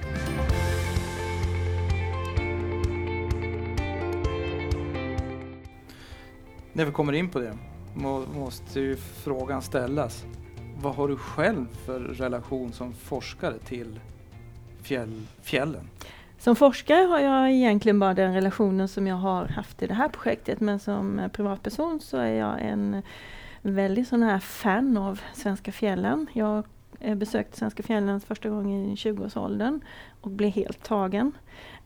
[6.74, 7.58] När vi kommer in på det
[8.34, 10.26] måste ju frågan ställas.
[10.78, 14.00] Vad har du själv för relation som forskare till
[14.82, 15.90] fjäll, fjällen?
[16.46, 20.10] Som forskare har jag egentligen bara den relationen som jag har haft i det här
[20.10, 23.02] projektet men som privatperson så är jag en
[23.62, 26.28] väldigt sån här fan av svenska fjällen.
[26.34, 26.64] Jag
[27.16, 29.82] besökte svenska fjällen första gången i 20-årsåldern
[30.22, 31.32] och blev helt tagen.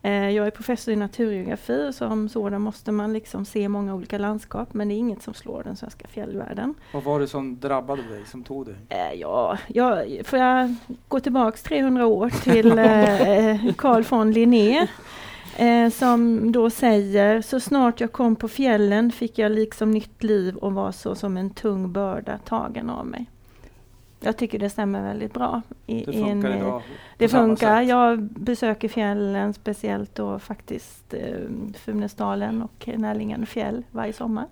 [0.02, 4.18] Eh, jag är professor i naturgeografi och som sådan måste man liksom se många olika
[4.18, 6.74] landskap men det är inget som slår den svenska fjällvärlden.
[6.94, 8.76] Vad var det som drabbade dig, som tog dig?
[8.90, 10.76] Eh, ja, ja, får jag
[11.08, 14.88] gå tillbaks 300 år till eh, Carl von Linné
[15.94, 20.74] som då säger, så snart jag kom på fjällen fick jag liksom nytt liv och
[20.74, 23.30] var så som en tung börda tagen av mig.
[24.20, 25.62] Jag tycker det stämmer väldigt bra.
[25.86, 26.82] I, det funkar en, idag?
[27.18, 27.82] Det funkar.
[27.82, 31.40] Jag besöker fjällen, speciellt då faktiskt eh,
[31.78, 34.46] Funäsdalen och Närlingen fjäll varje sommar.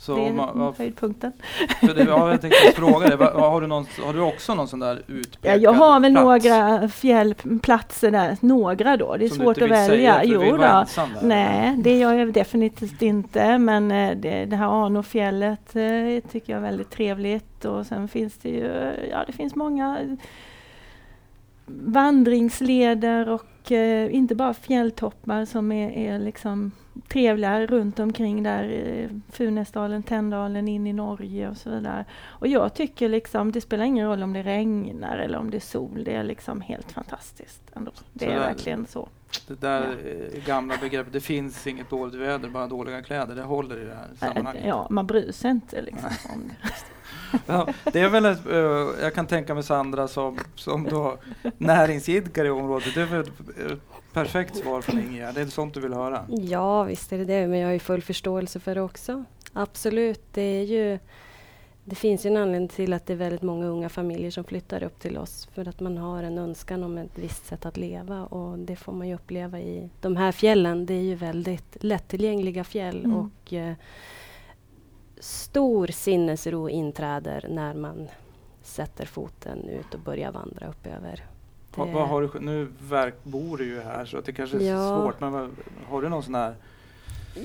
[0.00, 1.32] Så det är man, höjdpunkten.
[1.80, 4.80] För det, ja, jag tänkte fråga dig, har, du någon, har du också någon sån
[4.80, 6.24] där utpekad ja, Jag har väl plats?
[6.24, 9.16] några fjällplatser där, några då.
[9.16, 9.86] Det är Som svårt att välja.
[9.86, 10.84] Säga, jo, då.
[11.22, 13.58] Nej, det gör jag definitivt inte.
[13.58, 17.64] Men eh, det, det här Arnofjället eh, tycker jag är väldigt trevligt.
[17.64, 20.16] Och sen finns det ju, ja det finns många
[21.66, 26.72] vandringsleder och eh, inte bara fjälltoppar som är, är liksom
[27.08, 32.04] trevliga runt omkring där, Funäsdalen, Tänndalen, in i Norge och så vidare.
[32.26, 35.60] Och jag tycker liksom, det spelar ingen roll om det regnar eller om det är
[35.60, 37.92] sol, det är liksom helt fantastiskt ändå.
[38.12, 39.08] Det så är där, verkligen så.
[39.46, 39.96] Det där
[40.34, 40.40] ja.
[40.46, 44.08] gamla begreppet, det finns inget dåligt väder, bara dåliga kläder, det håller i det här
[44.18, 44.64] sammanhanget.
[44.66, 46.68] Ja, man bryr sig inte liksom om det.
[47.46, 48.40] Ja, det är väl ett,
[49.02, 51.18] jag kan tänka mig Sandra som, som då
[51.58, 52.94] näringsidkare i området.
[52.94, 53.30] Det är väl ett
[54.12, 55.34] perfekt svar från Ingegerd.
[55.34, 56.26] Det är sånt du vill höra?
[56.28, 57.46] Ja, visst är det det.
[57.46, 59.24] Men jag har ju full förståelse för det också.
[59.52, 60.22] Absolut.
[60.32, 60.98] Det är ju
[61.84, 64.82] det finns ju en anledning till att det är väldigt många unga familjer som flyttar
[64.82, 68.24] upp till oss för att man har en önskan om ett visst sätt att leva
[68.24, 70.86] och det får man ju uppleva i de här fjällen.
[70.86, 73.16] Det är ju väldigt lättillgängliga fjäll mm.
[73.16, 73.74] och eh,
[75.20, 78.08] stor sinnesro inträder när man
[78.62, 81.24] sätter foten ut och börjar vandra upp över.
[81.76, 84.88] Ha, vad har du, nu verk, bor du ju här så det kanske är ja.
[84.88, 85.56] svårt men
[85.88, 86.54] har du någon sån här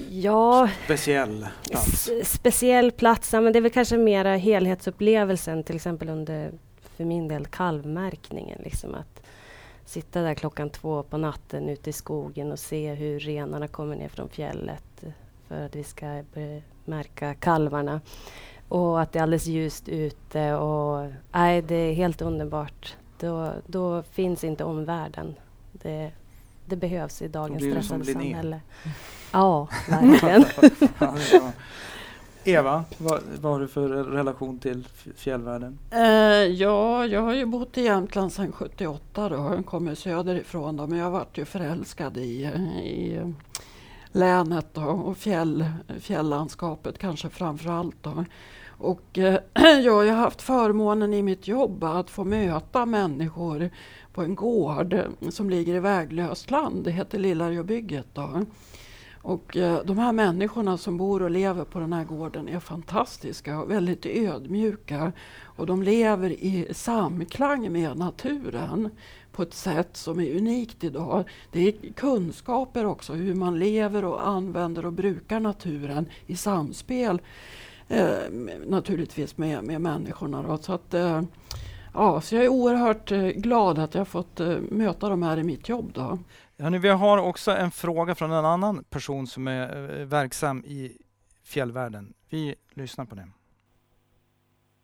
[0.09, 2.09] Ja, speciell plats?
[2.23, 6.51] Speciell plats, ja, men det är väl kanske mera helhetsupplevelsen till exempel under,
[6.95, 8.61] för min del, kalvmärkningen.
[8.63, 9.21] Liksom att
[9.85, 14.09] sitta där klockan två på natten ute i skogen och se hur renarna kommer ner
[14.09, 15.03] från fjället
[15.47, 16.23] för att vi ska
[16.85, 18.01] märka kalvarna.
[18.67, 20.53] Och att det är alldeles ljust ute.
[20.53, 22.95] Och, nej, det är helt underbart.
[23.19, 25.35] Då, då finns inte omvärlden.
[25.71, 26.11] Det,
[26.65, 28.61] det behövs i dagens stressade samhälle.
[29.31, 30.45] Ja, verkligen.
[32.47, 35.77] Eva, vad, vad har du för relation till fjällvärlden?
[35.91, 36.01] Eh,
[36.53, 39.35] ja, jag har ju bott i Jämtland sedan 78 då.
[39.35, 42.43] Jag kommer söderifrån då, men jag vart ju förälskad i,
[42.83, 43.21] i
[44.11, 45.65] länet då, och fjäll,
[45.99, 47.95] fjälllandskapet kanske framför allt.
[48.01, 48.25] Då.
[48.77, 49.39] Och eh,
[49.83, 53.69] jag har haft förmånen i mitt jobb att få möta människor
[54.13, 56.83] på en gård eh, som ligger i väglöst land.
[56.83, 58.07] Det heter Lillarjöbygget.
[58.13, 58.45] Då.
[59.25, 63.59] Och eh, de här människorna som bor och lever på den här gården är fantastiska
[63.59, 65.11] och väldigt ödmjuka.
[65.43, 68.89] Och de lever i samklang med naturen
[69.31, 71.29] på ett sätt som är unikt idag.
[71.51, 77.21] Det är kunskaper också hur man lever och använder och brukar naturen i samspel
[78.65, 80.43] naturligtvis med, med människorna.
[80.47, 80.57] Då.
[80.57, 81.21] Så, att, eh,
[81.93, 85.43] ja, så jag är oerhört eh, glad att jag fått eh, möta dem här i
[85.43, 85.91] mitt jobb.
[85.93, 86.17] Då.
[86.59, 90.91] Hörrni, vi har också en fråga från en annan person som är eh, verksam i
[91.53, 92.13] fjällvärlden.
[92.29, 93.27] Vi lyssnar på det.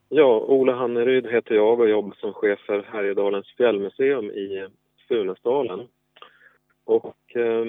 [0.10, 4.68] Ja, Ola Hanneryd heter jag och jobbar som chef för Härjedalens fjällmuseum i
[5.08, 5.88] Funäsdalen.
[6.84, 7.66] Och eh,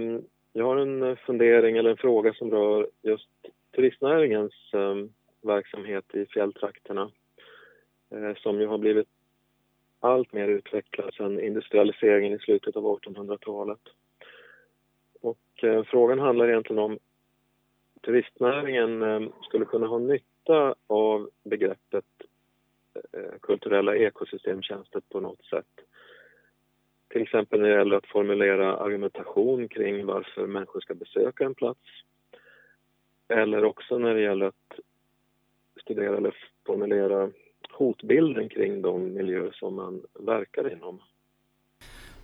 [0.53, 3.29] jag har en fundering eller en fråga som rör just
[3.75, 4.95] turistnäringens eh,
[5.45, 7.11] verksamhet i fjälltrakterna
[8.11, 9.09] eh, som ju har blivit
[10.01, 13.81] allt mer utvecklad sedan industrialiseringen i slutet av 1800-talet.
[15.21, 16.99] Och eh, frågan handlar egentligen om
[18.03, 22.05] turistnäringen eh, skulle kunna ha nytta av begreppet
[23.13, 25.81] eh, kulturella ekosystemtjänster på något sätt.
[27.09, 31.81] Till exempel när det gäller att formulera argumentation kring varför människor ska besöka en plats.
[33.29, 34.79] Eller också när det gäller att
[35.81, 36.35] studera eller
[36.67, 37.31] formulera
[37.73, 41.01] hotbilden kring de miljöer som man verkar inom.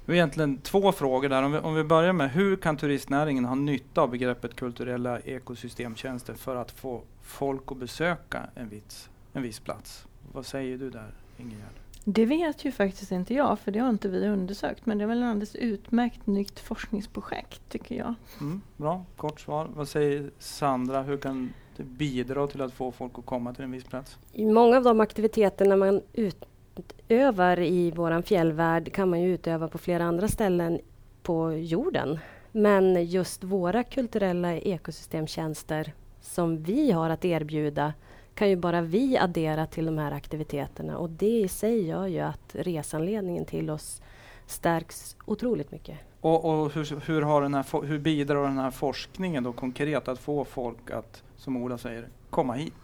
[0.06, 1.42] Det är egentligen två frågor där.
[1.42, 6.34] Om vi, om vi börjar med hur kan turistnäringen ha nytta av begreppet kulturella ekosystemtjänster
[6.34, 10.06] för att få folk att besöka en viss, en viss plats?
[10.32, 11.78] Vad säger du där, Ingegerd?
[12.04, 14.87] Det vet ju faktiskt inte jag, för det har inte vi undersökt.
[14.87, 18.14] Men det är väl ett alldeles utmärkt nytt forskningsprojekt, tycker jag.
[18.40, 19.68] Mm, bra, kort svar.
[19.74, 21.02] Vad säger Sandra?
[21.02, 24.19] Hur kan det bidra till att få folk att komma till en viss plats?
[24.33, 29.79] I många av de aktiviteterna man utövar i vår fjällvärld kan man ju utöva på
[29.79, 30.81] flera andra ställen
[31.23, 32.19] på jorden.
[32.53, 37.93] Men just våra kulturella ekosystemtjänster som vi har att erbjuda
[38.35, 42.21] kan ju bara vi addera till de här aktiviteterna och det i sig gör ju
[42.21, 44.03] att resanledningen till oss
[44.47, 45.99] stärks otroligt mycket.
[46.21, 50.19] Och, och hur, hur, har den här, hur bidrar den här forskningen då konkret att
[50.19, 52.74] få folk att, som Ola säger, komma hit?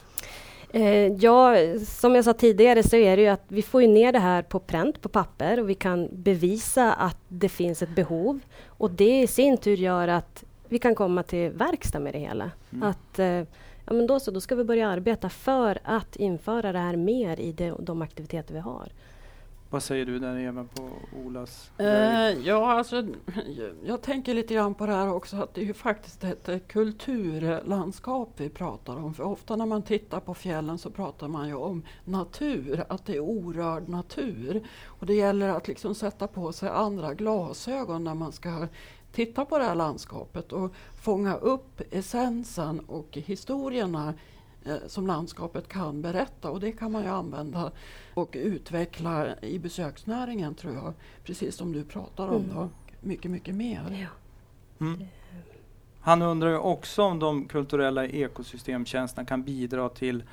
[0.71, 1.55] Eh, ja,
[1.87, 4.59] som jag sa tidigare så är det ju att vi får ner det här på
[4.59, 8.41] pränt, på papper och vi kan bevisa att det finns ett behov.
[8.67, 12.51] Och det i sin tur gör att vi kan komma till verkstad med det hela.
[12.73, 12.89] Mm.
[12.89, 13.27] Att eh,
[13.87, 17.41] ja, men då, så, då ska vi börja arbeta för att införa det här mer
[17.41, 18.89] i de, de aktiviteter vi har.
[19.75, 20.91] Vad säger du där Eva på
[21.27, 21.87] Olas uh,
[22.47, 25.75] Ja, alltså, jag, jag, tänker lite grann på det här också att det är ju
[25.75, 29.15] faktiskt ett eh, kulturlandskap vi pratar om.
[29.15, 33.17] För ofta när man tittar på fjällen så pratar man ju om natur, att det
[33.17, 34.67] är orörd natur.
[34.85, 38.67] Och det gäller att liksom sätta på sig andra glasögon när man ska
[39.13, 44.15] titta på det här landskapet och fånga upp essensen och historierna eh,
[44.87, 47.73] som landskapet kan berätta och det kan man ju använda
[48.15, 50.95] och utveckla i besöksnäringen tror jag.
[51.25, 52.57] Precis som du pratar om mm.
[52.57, 52.69] då.
[53.01, 54.09] Mycket, mycket mer.
[54.81, 54.87] Ja.
[54.87, 55.05] Mm.
[56.01, 60.25] Han undrar ju också om de kulturella ekosystemtjänsterna kan bidra till,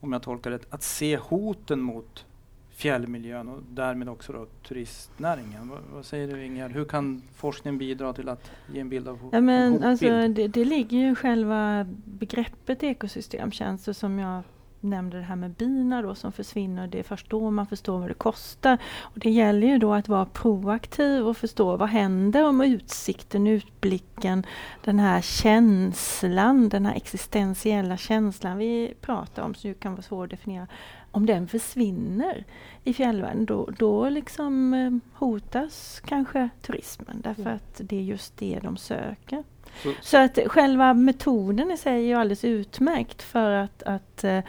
[0.00, 2.26] om jag tolkar det att se hoten mot
[2.74, 5.68] fjällmiljön och därmed också då turistnäringen.
[5.68, 6.72] Vad, vad säger du Ingegerd?
[6.72, 10.64] Hur kan forskningen bidra till att ge en bild av ja, men alltså, det, det
[10.64, 14.42] ligger ju själva begreppet ekosystemtjänster som jag
[14.82, 16.86] nämnde det här med bina då som försvinner.
[16.86, 18.78] Det är först då man förstår vad det kostar.
[19.00, 24.46] Och det gäller ju då att vara proaktiv och förstå vad händer om utsikten, utblicken,
[24.84, 30.24] den här känslan, den här existentiella känslan vi pratar om som ju kan vara svår
[30.24, 30.66] att definiera
[31.12, 32.44] om den försvinner
[32.84, 37.54] i fjällvärlden då, då liksom eh, hotas kanske turismen därför mm.
[37.54, 39.44] att det är just det de söker.
[39.82, 44.40] Så, så att själva metoden i sig är ju alldeles utmärkt för att, att uh,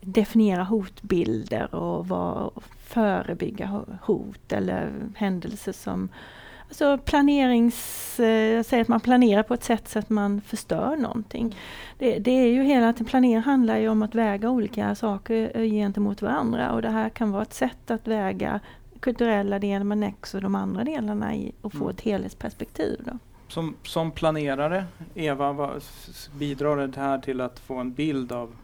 [0.00, 2.50] definiera hotbilder och var,
[2.86, 6.08] förebygga hot eller händelser som
[6.72, 11.56] Alltså planerings, eh, säg att man planerar på ett sätt så att man förstör någonting.
[11.98, 15.62] Det, det är ju hela tiden, planering handlar ju om att väga olika saker eh,
[15.62, 18.60] gentemot varandra och det här kan vara ett sätt att väga
[19.00, 21.90] kulturella delen men också de andra delarna i, och få mm.
[21.90, 23.00] ett helhetsperspektiv.
[23.04, 23.18] Då.
[23.48, 25.82] Som, som planerare, Eva, vad,
[26.38, 28.54] bidrar det här till att få en bild av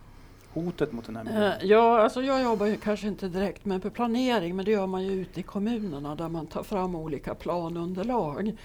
[0.64, 1.42] hotet mot den här miljön?
[1.42, 5.05] Eh, ja, alltså jag jobbar ju kanske inte direkt med planering men det gör man
[5.05, 8.57] ju ute i kommunerna där man tar fram olika planunderlag.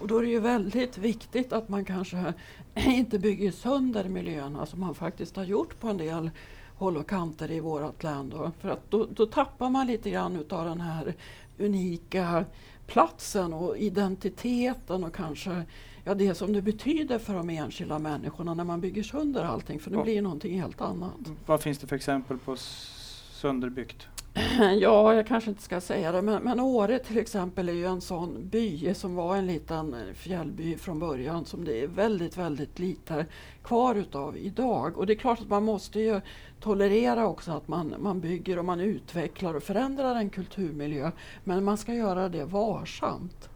[0.00, 2.34] Och då är det ju väldigt viktigt att man kanske
[2.74, 6.30] inte bygger sönder miljöerna alltså som man faktiskt har gjort på en del
[6.76, 8.28] håll och kanter i vårt län.
[8.28, 8.50] Då.
[8.60, 11.14] För att då, då tappar man lite grann utav den här
[11.58, 12.44] unika
[12.86, 15.62] platsen och identiteten och kanske
[16.04, 19.90] ja, det som det betyder för de enskilda människorna när man bygger sönder allting för
[19.90, 20.02] det Ja.
[20.02, 21.14] blir någonting helt annat.
[21.46, 24.06] Vad finns det för exempel på sönderbyggt?
[24.80, 28.00] Ja, jag kanske inte ska säga det, men, men Åre till exempel är ju en
[28.00, 32.78] sån by som var en liten eh, fjällby från början som det är väldigt, väldigt
[32.78, 33.26] lite
[33.62, 34.98] kvar utav idag.
[34.98, 36.20] Och det är klart att man måste ju
[36.60, 41.10] tolerera också att man, man bygger och man utvecklar och förändrar en kulturmiljö.
[41.44, 43.48] Men man ska göra det varsamt.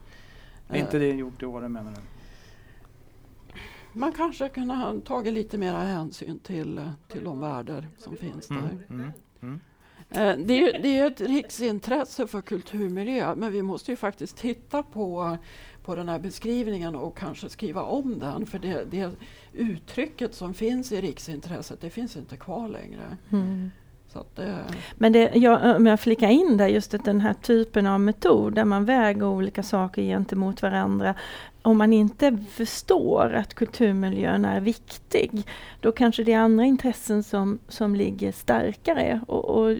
[0.69, 1.97] Är Eh, inte det gjort i Åre menar du?
[3.97, 8.49] Man kanske kunde ha tagit lite mera hänsyn till, eh, till de värden som finns
[8.49, 8.57] där.
[8.57, 9.61] Mm, mm, mm.
[10.11, 14.37] Eh, Det är, det är ju ett riksintresse för kulturmiljö men vi måste ju faktiskt
[14.37, 15.37] titta på,
[15.85, 19.11] på den här beskrivningen och kanske skriva om den för det, det
[19.53, 23.17] uttrycket som finns i riksintresset det finns inte kvar längre.
[23.33, 23.71] Mm.
[24.09, 27.35] Så att det, Men det, jag, om jag flikar in där, just att den här
[27.35, 31.15] typen av metod där man väger olika saker gentemot varandra.
[31.67, 35.31] Om man inte förstår att kulturmiljön är viktig,
[35.81, 39.21] då kanske det är andra intressen som, som ligger starkare.
[39.27, 39.77] Och, och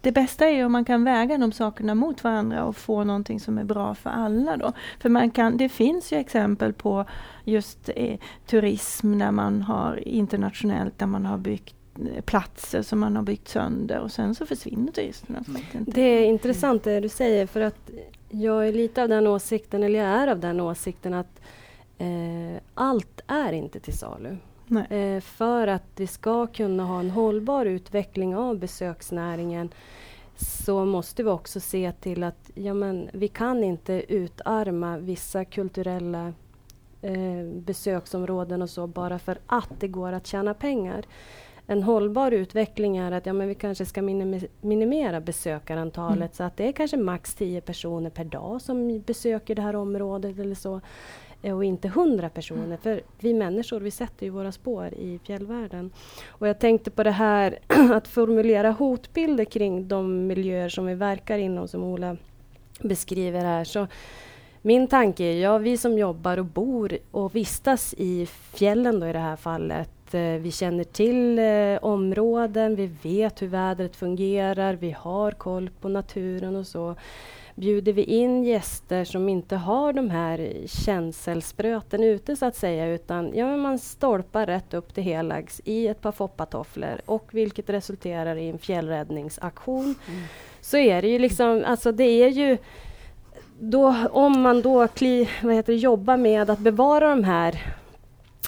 [0.00, 3.58] det bästa är om man kan väga de sakerna mot varandra och få någonting som
[3.58, 4.56] är bra för alla.
[4.56, 4.72] Då.
[5.00, 7.04] För man kan, det finns ju exempel på
[7.44, 11.74] just eh, turism där man har internationellt, där man har byggt
[12.14, 15.38] eh, platser som man har byggt sönder och sen så försvinner turisterna.
[15.74, 17.90] inte- Det är intressant det du säger för att
[18.40, 21.40] jag är lite av den åsikten, eller jag är av den åsikten att
[21.98, 24.36] eh, allt är inte till salu.
[24.90, 29.70] Eh, för att vi ska kunna ha en hållbar utveckling av besöksnäringen
[30.36, 36.32] så måste vi också se till att ja, men, vi kan inte utarma vissa kulturella
[37.02, 41.04] eh, besöksområden och så bara för att det går att tjäna pengar.
[41.66, 44.02] En hållbar utveckling är att ja, men vi kanske ska
[44.60, 46.28] minimera besökarantalet Mm.
[46.32, 50.38] så att det är kanske max 10 personer per dag som besöker det här området
[50.38, 50.80] eller så.
[51.42, 55.90] Eh, Och inte 100 personer, för vi människor vi sätter ju våra spår i fjällvärlden.
[56.28, 57.58] Och jag tänkte på det här
[57.92, 62.16] att formulera hotbilder kring de miljöer som vi verkar inom, som Ola
[62.82, 63.64] beskriver här.
[63.64, 63.86] Så
[64.62, 69.12] min tanke är, ja, vi som jobbar och bor och vistas i fjällen då i
[69.12, 69.90] det här fallet.
[70.14, 75.88] Eh, Vi känner till eh, områden, vi vet hur vädret fungerar, vi har koll på
[75.88, 76.94] naturen och så.
[77.54, 83.32] Bjuder vi in gäster som inte har de här känselspröten ute så att säga utan
[83.34, 88.48] ja, man stolpar rätt upp till helags i ett par foppatofflor och vilket resulterar i
[88.48, 89.94] en fjällräddningsaktion
[90.60, 92.58] så är det ju liksom, alltså det är ju
[93.58, 97.76] då, om man då kli, vad heter det, jobbar med att bevara de här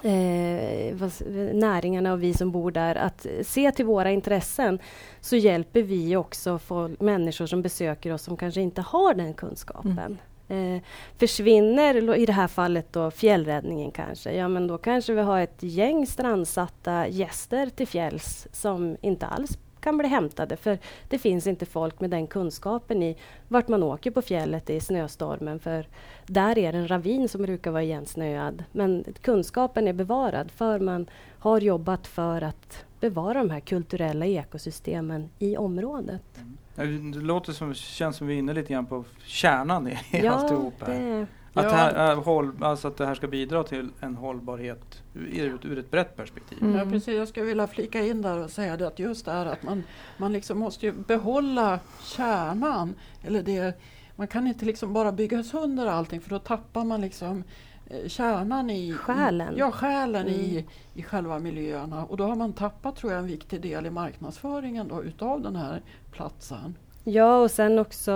[0.04, 1.12] eh, vad
[1.54, 4.78] näringarna och vi som bor där, att se till våra intressen
[5.20, 10.18] så hjälper vi också folk, människor som besöker oss som kanske inte har den kunskapen.
[10.48, 10.82] Eh,
[11.18, 15.62] försvinner, i det här fallet då fjällräddningen kanske, ja men då kanske vi har ett
[15.62, 19.58] gäng strandsatta gäster till fjälls som inte alls
[19.88, 23.16] kan bli hämtade för det finns inte folk med den kunskapen i
[23.48, 25.87] vart man åker på fjället i snöstormen för
[26.27, 28.64] där är det en ravin som brukar vara igensnöad.
[28.72, 31.07] Men kunskapen är bevarad för man
[31.38, 36.22] har jobbat för att bevara de här kulturella ekosystemen i området.
[36.74, 40.33] Ja, Det låter som, känns som vi är inne lite grann på kärnan i Ja,
[40.33, 41.01] alltihop här.
[41.01, 41.27] det,
[41.59, 41.71] Att, Ja.
[41.71, 45.90] här, äh, håll, alltså att det här ska bidra till en hållbarhet ur, ur ett
[45.90, 46.59] brett perspektiv.
[46.62, 46.77] Mm.
[46.79, 47.14] Ja, precis.
[47.14, 49.83] Jag skulle vilja flika in där och säga det att just det här att man,
[50.16, 52.94] man liksom måste ju behålla kärnan.
[53.27, 53.75] Eller det,
[54.16, 57.44] man kan inte liksom bara bygga sönder allting för då tappar man liksom
[57.90, 59.55] eh, kärnan i Själen.
[59.55, 60.40] I, ja, själen Mm.
[60.40, 62.05] i, i själva miljöerna.
[62.05, 65.57] Och då har man tappat tror jag en viktig del i marknadsföringen då, utav den
[65.57, 66.75] här platsen.
[67.05, 68.12] Ja, och sen också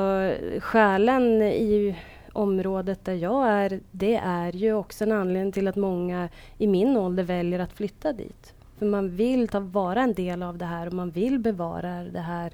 [0.60, 1.96] själen i
[2.32, 6.28] området där jag är, det är ju också en anledning till att många
[6.58, 8.54] i min ålder väljer att flytta dit.
[8.78, 12.20] För man vill ta vara en del av det här och man vill bevara det
[12.20, 12.52] här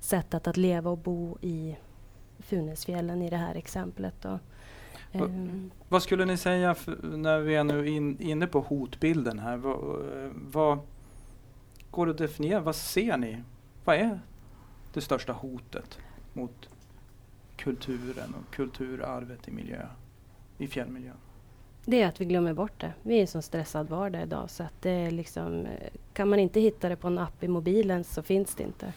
[0.00, 1.76] sättet att leva och bo i
[2.38, 4.14] Funäsfjällen i det här exemplet.
[4.22, 4.28] Då.
[4.28, 4.38] Va-
[5.12, 9.56] Ehm, Vad skulle ni säga för, när vi är nu in, inne på hotbilden här?
[9.56, 9.78] Vad,
[10.52, 10.78] vad
[11.90, 12.60] går det att definiera?
[12.60, 13.42] Vad ser ni?
[13.84, 14.20] Vad är
[14.92, 15.98] det största hotet
[16.32, 16.68] mot
[17.56, 19.86] kulturen och kulturarvet i miljö,
[20.58, 21.16] i fjällmiljön?
[21.84, 22.92] Det är att vi glömmer bort det.
[23.02, 25.66] Vi är en så stressad vardag idag så att det är liksom
[26.12, 28.92] kan man inte hitta det på en app i mobilen så finns det inte.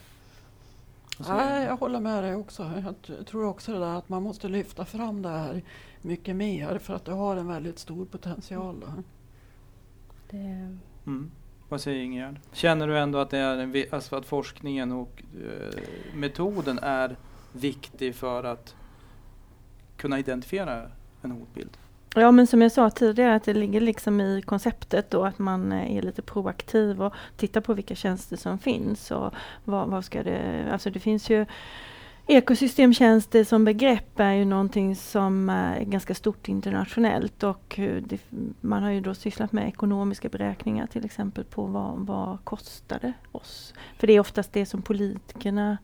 [1.28, 2.72] Nej, jag håller med dig också.
[3.08, 5.62] Jag tror också det där att man måste lyfta fram det här
[6.02, 8.86] mycket mer för att det har en väldigt stor potential.
[10.30, 10.78] Det...
[11.06, 11.32] Mm.
[11.70, 12.40] Vad säger Ingegerd?
[12.52, 15.80] Känner du ändå att, det är en, alltså att forskningen och eh,
[16.14, 17.18] metoden är
[17.52, 18.76] viktig för att
[19.98, 20.92] kunna identifiera
[21.22, 21.78] en hotbild?
[22.16, 25.72] Ja men som jag sa tidigare att det ligger liksom i konceptet då att man
[25.72, 29.34] eh, är lite proaktiv och tittar på vilka tjänster som finns och
[29.64, 31.46] vad, vad ska det, alltså det finns ju
[32.32, 38.20] Ekosystemtjänster som begrepp är ju någonting som eh, är ganska stort internationellt och eh, det,
[38.62, 43.14] man har ju då sysslat med ekonomiska beräkningar till exempel på vad, vad kostar det
[43.32, 43.74] oss?
[43.98, 45.78] För det är oftast det som politikerna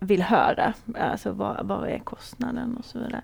[0.00, 3.22] vill höra, alltså vad, vad är kostnaden och så vidare.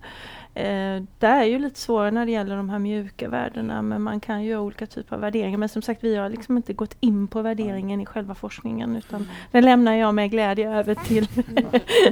[0.55, 4.21] Eh, det är ju lite svårare när det gäller de här mjuka värdena men man
[4.21, 5.59] kan göra olika typer av värderingar.
[5.59, 9.29] Men som sagt vi har liksom inte gått in på värderingen i själva forskningen utan
[9.51, 11.29] den lämnar jag med glädje över till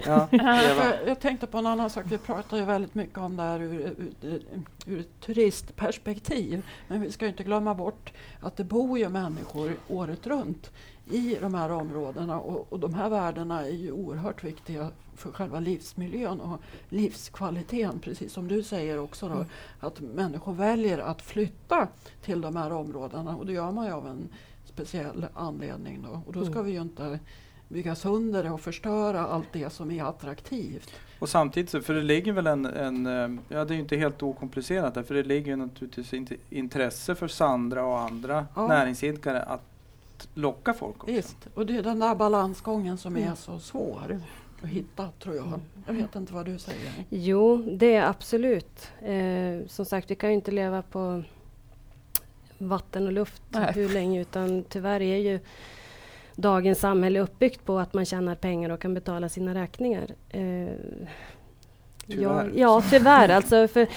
[0.06, 2.04] ja, jag, jag tänkte på en annan sak.
[2.08, 4.42] Vi pratar ju väldigt mycket om det här ur, ur,
[4.86, 6.66] ur ett turistperspektiv.
[6.88, 10.70] Men vi ska inte glömma bort att det bor ju människor året runt
[11.10, 15.60] i de här områdena och, och de här värdena är ju oerhört viktiga för själva
[15.60, 17.98] livsmiljön och livskvaliteten.
[17.98, 19.46] Precis som du säger också då, mm.
[19.80, 21.88] att människor väljer att flytta
[22.22, 24.28] till de här områdena och det gör man ju av en
[24.64, 26.02] speciell anledning.
[26.02, 26.20] Då.
[26.26, 26.64] Och då ska mm.
[26.64, 27.18] vi ju inte
[27.68, 30.90] bygga sönder det och förstöra allt det som är attraktivt.
[31.18, 34.94] Och samtidigt, för det ligger väl en, en eh, ja det är inte helt okomplicerat
[34.94, 38.66] där, för det ligger naturligtvis intresse för Sandra och andra ja.
[38.66, 39.69] näringsidkare att
[40.34, 41.12] locka folk också.
[41.12, 43.32] Visst, och det är den där balansgången som mm.
[43.32, 44.20] är så svår
[44.62, 45.60] att hitta tror jag.
[45.86, 46.92] Jag vet inte vad du säger.
[47.08, 48.90] Jo, det är absolut.
[49.02, 51.22] Eh, som sagt, vi kan ju inte leva på
[52.58, 53.72] vatten och luft Nej.
[53.74, 55.40] hur länge utan tyvärr är ju
[56.36, 60.06] dagens samhälle uppbyggt på att man tjänar pengar och kan betala sina räkningar.
[60.28, 60.68] Eh,
[62.06, 62.22] tyvärr.
[62.22, 63.28] Jag, ja, tyvärr.
[63.28, 63.88] alltså för,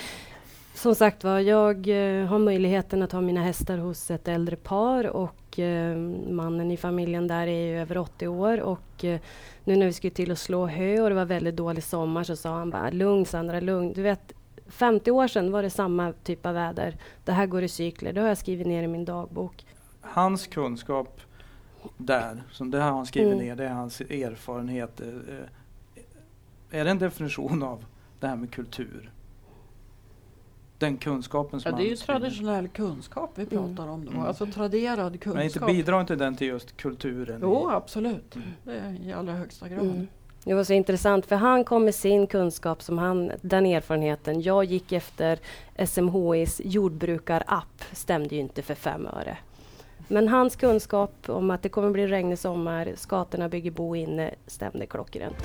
[0.74, 5.08] som sagt var, jag eh, har möjligheten att ha mina hästar hos ett äldre par
[5.08, 5.98] och eh,
[6.30, 9.20] mannen i familjen där är över 80 år och eh,
[9.64, 12.36] nu när vi skulle till att slå hö och det var väldigt dålig sommar så
[12.36, 13.94] sa han bara lugn Sandra, lugn.
[13.94, 14.34] Du vet
[14.68, 16.98] 50 år sedan var det samma typ av väder.
[17.26, 18.14] Det här går i cykler.
[18.14, 19.66] Det har jag skrivit ner i min dagbok.
[20.02, 21.22] Hans kunskap
[21.98, 23.46] där, som det har han skrivit mm.
[23.46, 25.02] ner, det är hans erfarenhet.
[26.72, 27.86] Är det en definition av
[28.20, 29.12] det här med kultur?
[30.84, 33.50] Den kunskapen som ja, Det är ju traditionell kunskap vi mm.
[33.50, 33.96] pratar mm.
[33.96, 34.24] om då, mm.
[34.24, 35.34] alltså traderad kunskap.
[35.34, 37.40] Men inte bidrar inte den till just kulturen?
[37.42, 38.36] Jo, absolut.
[38.66, 39.04] Mm.
[39.04, 39.82] I allra högsta grad.
[39.82, 40.08] Mm.
[40.44, 44.42] Det var så intressant för han kom med sin kunskap, som han, den erfarenheten.
[44.42, 45.40] Jag gick efter
[45.86, 49.38] SMHIs jordbrukarapp, stämde ju inte för fem öre.
[50.08, 54.86] Men hans kunskap om att det kommer bli regnig sommar, skatorna bygger bo inne, stämde
[54.86, 55.36] klockrent.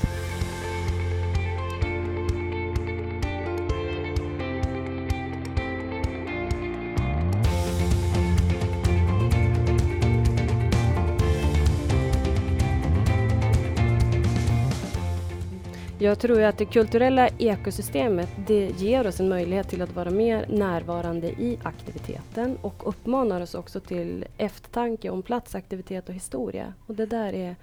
[16.00, 20.46] Jag tror att det kulturella ekosystemet det ger oss en möjlighet till att vara mer
[20.48, 26.74] närvarande i aktiviteten och uppmanar oss också till eftertanke om plats, aktivitet och historia.
[26.86, 27.56] Och det där är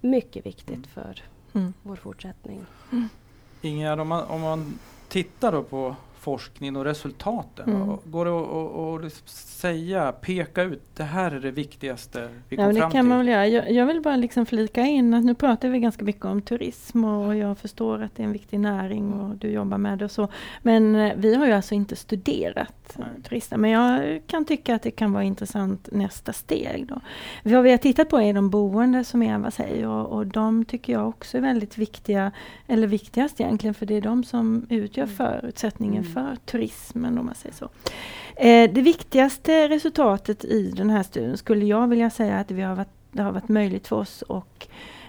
[0.00, 0.88] mycket viktigt mm.
[0.94, 1.74] för mm.
[1.82, 2.66] vår fortsättning.
[2.92, 3.08] Mm.
[3.62, 4.78] Ingegärd, om man, om man
[5.08, 5.96] tittar då på
[6.26, 7.68] forskningen och resultaten?
[7.68, 7.96] Mm.
[8.04, 12.72] Går det att, att, säga, peka ut, det här är det viktigaste vi kom ja,
[12.72, 13.08] det fram kan till?
[13.08, 13.46] Man väl göra.
[13.46, 17.04] Jag, jag, vill bara liksom flika in att nu pratar vi ganska mycket om turism
[17.04, 20.10] och jag förstår att det är en viktig näring och du jobbar med det och
[20.10, 20.28] så.
[20.62, 23.60] Men eh, vi har ju alltså inte studerat turismen.
[23.60, 26.86] Men jag kan tycka att det kan vara intressant nästa steg.
[26.86, 27.00] Då.
[27.42, 30.92] Vad vi har tittat på är de boende som Eva säger och, och de tycker
[30.92, 32.32] jag också är väldigt viktiga,
[32.66, 35.16] eller viktigast egentligen för det är de som utgör mm.
[35.16, 37.68] förutsättningen mm för turismen om man säger så.
[38.36, 42.74] Eh, det viktigaste resultatet i den här studien skulle jag vilja säga att vi har
[42.74, 44.66] varit, det har varit möjligt för oss och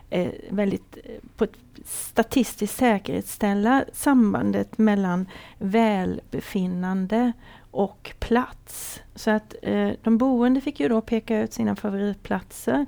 [0.10, 1.56] eh, väldigt eh, på ett
[1.86, 7.34] statistiskt säkerhetsställa sambandet mellan välbefinnande
[7.72, 9.02] och plats.
[9.16, 12.86] Så att eh, de boende fick ju då peka ut sina favoritplatser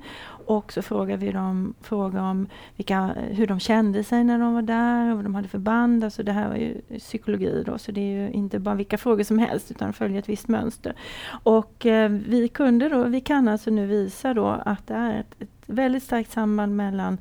[0.50, 2.46] och så frågade vi dem frågade om
[2.76, 6.04] vilka, hur de kände sig när de var där, vad de hade för band.
[6.04, 9.24] Alltså det här var ju psykologi då, så det är ju inte bara vilka frågor
[9.24, 10.94] som helst utan följer ett visst mönster.
[11.42, 15.34] Och eh, vi kunde då, vi kan alltså nu visa då att det är ett,
[15.38, 17.18] ett väldigt starkt samband mellan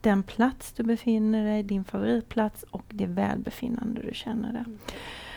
[0.00, 4.64] den plats du befinner dig, din favoritplats och det välbefinnande du känner där.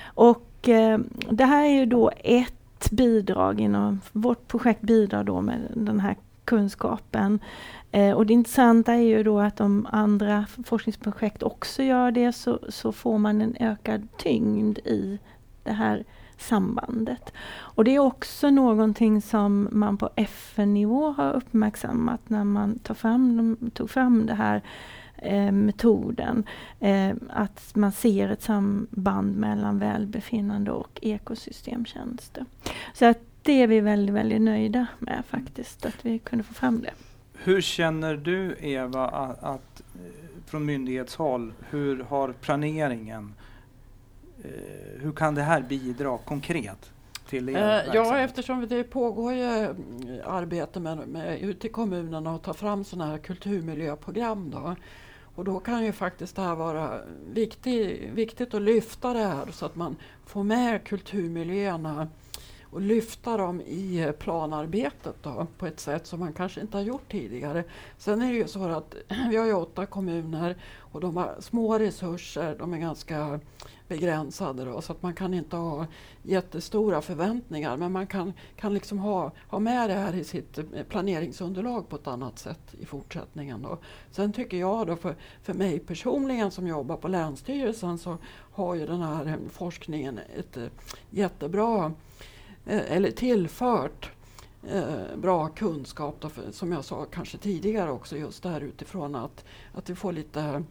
[0.05, 0.99] Och eh,
[1.29, 6.15] det här är ju då ett bidrag inom vårt projekt bidrar då med den här
[6.45, 7.39] kunskapen.
[7.91, 12.59] Eh, och det intressanta är ju då att om andra forskningsprojekt också gör det så,
[12.69, 15.19] så får man en ökad tyngd i
[15.63, 16.03] det här
[16.37, 17.33] sambandet.
[17.55, 23.57] Och det är också någonting som man på FN-nivå har uppmärksammat när man tar fram,
[23.73, 24.61] tog fram det här
[25.17, 26.43] eh, metoden.
[26.79, 32.45] Eh, att man ser ett samband mellan välbefinnande och ekosystemtjänster.
[32.93, 36.81] Så att det är vi väldigt, väldigt nöjda med faktiskt, att vi kunde få fram
[36.81, 36.93] det.
[37.33, 40.11] Hur känner du Eva att, att eh,
[40.45, 43.33] från myndighetshåll, hur har planeringen,
[44.43, 46.91] eh, hur kan det här bidra konkret?
[47.29, 49.75] Till er eh, ja, eftersom det pågår ju mm,
[50.25, 54.49] arbete med, med, ute i kommunerna att ta fram sådana här kulturmiljöprogram.
[54.49, 54.75] Då.
[55.35, 56.99] Och då kan ju faktiskt det här vara
[57.33, 62.07] viktig, viktigt att lyfta det här så att man får med kulturmiljöerna
[62.73, 66.83] och lyfta dem i eh, planarbetet då, på ett sätt som man kanske inte har
[66.83, 67.63] gjort tidigare.
[67.97, 68.95] Sen är det ju så att
[69.29, 73.39] vi har ju åtta kommuner och de har små resurser, de är ganska
[73.87, 75.87] begränsade då, så att man kan inte ha
[76.23, 80.63] jättestora förväntningar men man kan, kan liksom ha, ha med det här i sitt eh,
[80.89, 83.61] planeringsunderlag på ett annat sätt i fortsättningen.
[83.61, 83.77] Då.
[84.11, 88.17] Sen tycker jag då för, för mig personligen som jobbar på Länsstyrelsen så
[88.51, 90.57] har ju den här eh, forskningen ett
[91.09, 91.93] jättebra
[92.65, 94.11] Eh, eller tillfört
[94.69, 99.45] eh, bra kunskap, då, för, som jag sa kanske tidigare också, just där utifrån att,
[99.73, 100.63] att vi får lite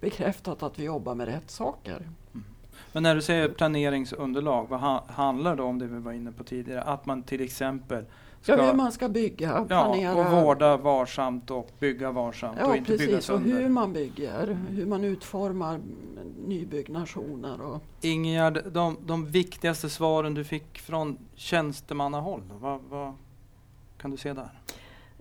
[0.00, 1.96] bekräftat att vi jobbar med rätt saker.
[1.96, 2.44] Mm.
[2.92, 6.44] Men när du säger planeringsunderlag, vad ha, handlar det om det vi var inne på
[6.44, 6.82] tidigare?
[6.82, 8.04] Att man till exempel
[8.42, 10.18] Ska, ja, hur man ska bygga, planera.
[10.18, 13.54] Ja, och vårda varsamt och bygga varsamt ja, och inte precis, bygga sönder.
[13.54, 15.80] och hur man bygger, hur man utformar
[16.46, 17.60] nybyggnationer.
[17.60, 23.14] Och Ingegärd, de, de viktigaste svaren du fick från tjänstemannahåll, vad, vad
[23.98, 24.50] kan du se där?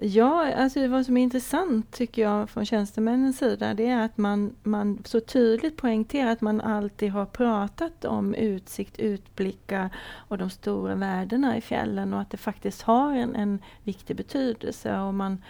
[0.02, 4.56] Ja, alltså vad som är intressant tycker jag från tjänstemännens sida det är att man,
[4.64, 10.96] man så tydligt poängterar att man alltid har pratat om utsikt, utblickar och de stora
[10.96, 15.00] värdena i fjällen och att det faktiskt har en, en viktig betydelse.
[15.00, 15.44] Och man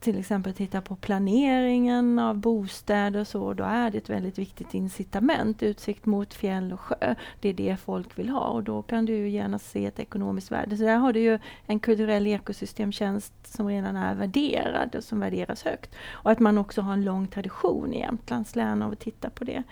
[0.00, 4.74] till exempel titta på planeringen av bostäder och så, då är det ett väldigt viktigt
[4.74, 7.14] incitament, utsikt mot fjäll och sjö.
[7.40, 10.50] Det är det folk vill ha och då kan du ju gärna se ett ekonomiskt
[10.50, 10.76] värde.
[10.76, 15.64] Så där har du ju en kulturell ekosystemtjänst som redan är värderad och som värderas
[15.64, 15.94] högt.
[16.10, 19.44] Och att man också har en lång tradition i Jämtlands län av att titta på
[19.44, 19.62] det.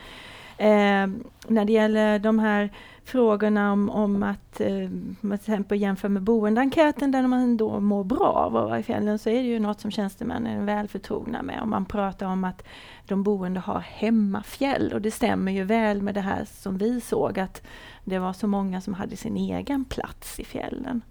[0.58, 1.06] Eh,
[1.48, 2.70] när det gäller de här
[3.04, 4.88] frågorna om, om att eh,
[5.20, 9.18] till exempel jämföra med boendeenkäten där man då mår bra av att vara i fjällen
[9.18, 11.60] så är det ju något som tjänstemännen är väl förtrogna med.
[11.62, 12.62] Om man pratar om att
[13.06, 17.38] de boende har hemmafjäll och det stämmer ju väl med det här som vi såg
[17.38, 17.66] att
[18.04, 21.02] det var så många som hade sin egen plats i fjällen.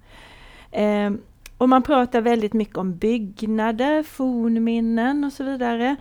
[0.71, 1.11] Eh,
[1.57, 5.95] och man pratar väldigt mycket om byggnader, fornminnen och så vidare.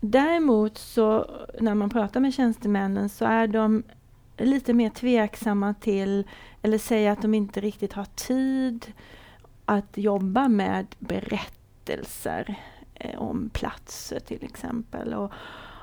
[0.00, 1.26] Däremot så
[1.60, 3.82] när man pratar med tjänstemännen så är de
[4.36, 6.26] lite mer tveksamma till
[6.62, 8.92] eller säger att de inte riktigt har tid
[9.64, 12.54] att jobba med berättelser
[12.94, 15.32] eh, om platser till exempel och,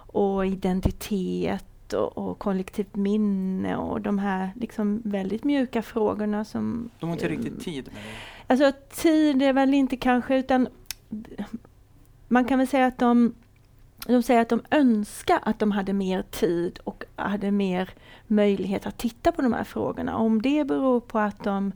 [0.07, 6.89] och identitet och, och, kollektivt minne och de här liksom väldigt mjuka frågorna som...
[6.99, 8.53] De har inte riktigt eh, tid med det?
[8.53, 10.67] Alltså tid är väl inte kanske utan
[12.27, 13.33] man kan väl säga att de
[14.07, 17.89] de säger att de önskar att de hade mer tid och hade mer
[18.27, 20.17] möjlighet att titta på de här frågorna.
[20.17, 21.71] Om det beror på att de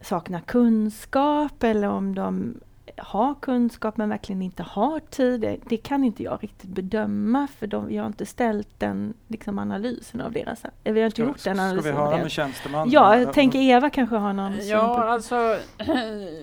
[0.00, 2.54] saknar kunskap eller om de
[2.96, 7.66] har kunskap men verkligen inte har tid, det, det kan inte jag riktigt bedöma för
[7.66, 10.62] de, jag har inte ställt den liksom, analysen av deras...
[10.84, 11.82] Vi har inte ska, gjort den analysen.
[11.82, 12.90] Ska vi höra med tjänstemannen?
[12.90, 15.06] Ja, jag tänker Eva kanske har någon Ja, synpunkt.
[15.08, 15.58] alltså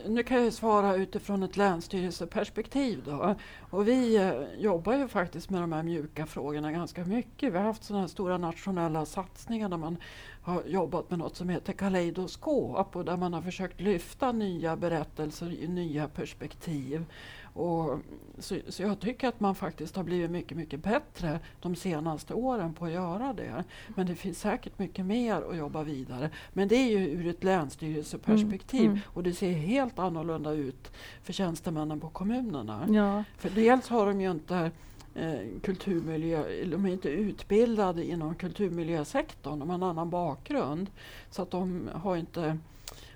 [0.07, 3.35] nu kan jag svara utifrån ett länsstyrelseperspektiv då.
[3.69, 7.53] Och vi eh, jobbar ju faktiskt med de här mjuka frågorna ganska mycket.
[7.53, 9.97] Vi har haft sådana här stora nationella satsningar där man
[10.43, 15.67] har jobbat med något som heter kaleidoskop och där man har försökt lyfta nya berättelser,
[15.67, 17.05] nya perspektiv.
[17.53, 17.99] Och
[18.37, 22.73] så, så, jag tycker att man faktiskt har blivit mycket, mycket bättre de senaste åren
[22.73, 23.63] på att göra det.
[23.87, 26.29] Men det finns säkert mycket mer att jobba vidare.
[26.53, 29.01] Men det är ju ur ett länsstyrelseperspektiv mm, mm.
[29.05, 30.91] och det ser helt annorlunda ut
[31.23, 32.87] för tjänstemännen på kommunerna.
[32.89, 33.23] Ja.
[33.37, 34.71] För dels har de ju inte
[35.15, 40.89] eh, kulturmiljö, de är inte utbildade inom kulturmiljösektorn, de har en annan bakgrund.
[41.29, 42.57] Så att de har inte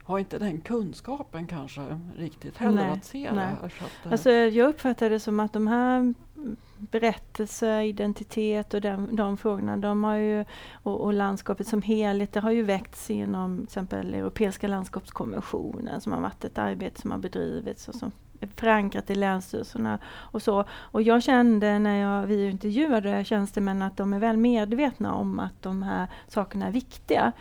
[0.07, 3.33] har inte den kunskapen kanske riktigt heller nej, att se nej.
[3.33, 3.65] det här.
[3.65, 6.13] Att, alltså, jag uppfattar det som att de här
[6.77, 9.77] berättelse, identitet och den, de frågorna.
[9.77, 14.13] De har ju, och, och, landskapet som helhet, det har ju väckts genom till exempel
[14.13, 18.11] Europeiska landskapskonventionen som har varit ett arbete som har bedrivits och som
[18.55, 20.63] förankrat i länsstyrelserna och så.
[20.71, 25.61] Och jag kände när jag, vi intervjuade tjänstemän att de är väl medvetna om att
[25.61, 27.31] de här sakerna är viktiga.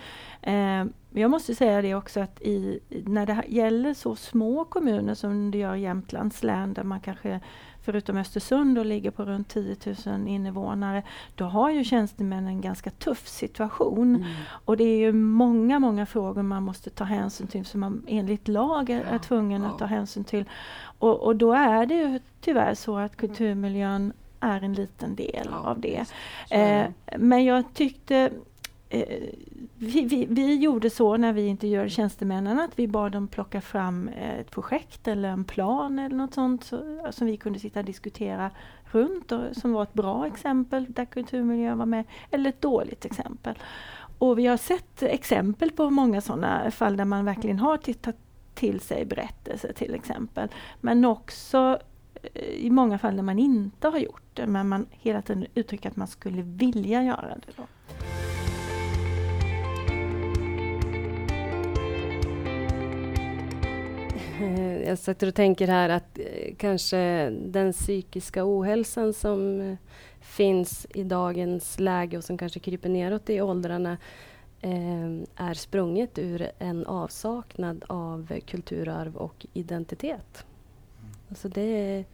[0.42, 5.51] Eh, jag måste säga det också att i, när det gäller så små kommuner som
[5.51, 7.40] det gör i Jämtlands län där man kanske
[7.87, 9.76] förutom Östersund och ligger på runt 10
[10.07, 11.03] 000 invånare,
[11.34, 14.16] då har ju tjänstemännen en ganska tuff situation.
[14.16, 14.28] Mm.
[14.64, 18.49] Och det är ju många, många frågor man måste ta hänsyn till som man enligt
[18.49, 19.68] lag är, är tvungen ja.
[19.68, 20.45] att ta hänsyn till.
[20.99, 25.57] Och, och då är det ju tyvärr så att kulturmiljön är en liten del ja,
[25.57, 26.05] av det.
[26.51, 26.87] Eh,
[27.18, 28.30] men jag tyckte
[28.89, 29.28] Eh,
[29.78, 34.09] vi, vi, vi, gjorde så när vi intervjuade tjänstemännen att vi bad dem plocka fram
[34.09, 37.80] eh, ett projekt eller en plan eller något sånt så, eh, som vi kunde sitta
[37.80, 38.51] och diskutera
[38.84, 43.59] runt och som var ett bra exempel där kulturmiljön var med eller ett dåligt exempel.
[44.18, 48.16] Och vi har sett exempel på många sådana fall där man verkligen har tittat
[48.55, 50.49] till sig berättelser till exempel.
[50.80, 51.78] Men också
[52.57, 55.97] i många fall där man inte har gjort det men man hela tiden uttrycker att
[55.97, 57.53] man skulle vilja göra det.
[57.57, 57.62] Då.
[64.87, 69.76] Jag sitter och tänker här att eh, kanske den psykiska ohälsan som eh,
[70.20, 73.99] finns i dagens läge och som kanske kryper neråt i åldrarna
[74.61, 75.07] eh,
[75.37, 80.47] är sprunget ur en avsaknad av kulturarv och identitet.
[81.01, 81.14] Mm.
[81.28, 82.05] Alltså det,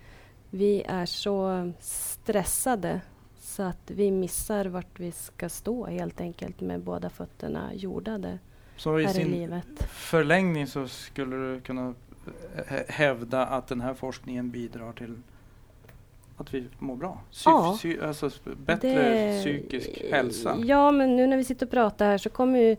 [0.50, 3.00] vi är så stressade
[3.40, 8.38] så att vi missar vart vi ska stå helt enkelt med båda fötterna jordade.
[8.76, 11.94] Så i sin i förlängning så skulle du kunna
[12.88, 15.16] hävda att den här forskningen bidrar till
[16.36, 17.20] att vi mår bra?
[17.30, 20.56] Psy ja, psy alltså bättre det, psykisk hälsa?
[20.64, 22.76] Ja, men nu när vi sitter och pratar här så kommer ju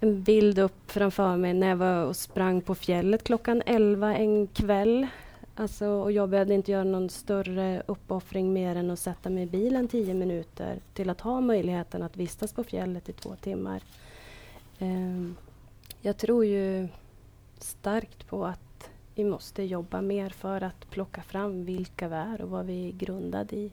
[0.00, 4.46] en bild upp framför mig när jag var och sprang på fjället klockan 11 en
[4.46, 5.06] kväll.
[5.54, 9.46] Alltså, och jag behövde inte göra någon större uppoffring mer än att sätta mig i
[9.46, 13.82] bilen 10 minuter till att ha möjligheten att vistas på fjället i två timmar.
[14.78, 15.36] Um,
[16.00, 16.88] jag tror ju
[17.62, 22.50] starkt på att vi måste jobba mer för att plocka fram vilka vi är och
[22.50, 23.70] vad vi är grundade i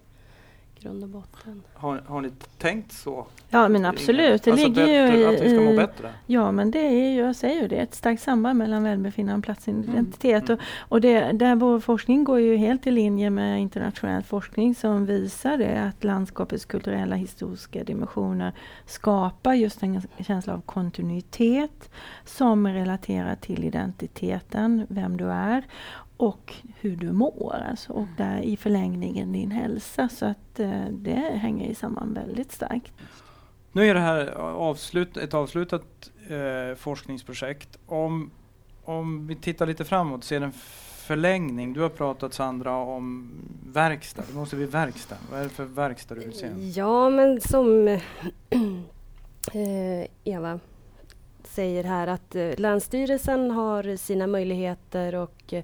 [0.84, 1.63] grund och botten.
[1.73, 3.25] Har, har ni tänkt så?
[3.49, 4.43] Ja men absolut.
[4.43, 6.13] Det alltså ligger bättre, ju i, att vi ska må bättre?
[6.25, 9.43] Ja men det är ju, jag säger ju det, ett starkt samband mellan välbefinnande och
[9.43, 10.49] platsidentitet.
[10.49, 10.59] Mm.
[10.79, 15.05] Och, och det, där vår forskning går ju helt i linje med internationell forskning som
[15.05, 18.53] visar det att landskapets kulturella historiska dimensioner
[18.86, 21.89] skapar just en känsla av kontinuitet
[22.25, 25.63] som är relaterad till identiteten, vem du är
[26.24, 27.63] och hur du mår.
[27.69, 28.13] Alltså, och mm.
[28.17, 30.09] där i förlängningen din hälsa.
[30.09, 32.93] Så att eh, det hänger i samman väldigt starkt.
[33.71, 37.78] Nu är det här avslut, ett avslutat eh, forskningsprojekt.
[37.86, 38.32] Om,
[38.84, 40.51] om vi tittar lite framåt, ser en
[41.07, 41.74] förlängning.
[41.74, 43.32] Du har pratat Sandra om
[43.74, 44.24] verkstad.
[44.28, 45.17] Det måste bli verkstad.
[45.32, 46.49] Vad är det för verkstad du vill se?
[46.76, 47.88] Ja, men som
[49.53, 50.59] eh, Eva
[51.43, 55.63] säger här att eh, Länsstyrelsen har sina möjligheter och eh,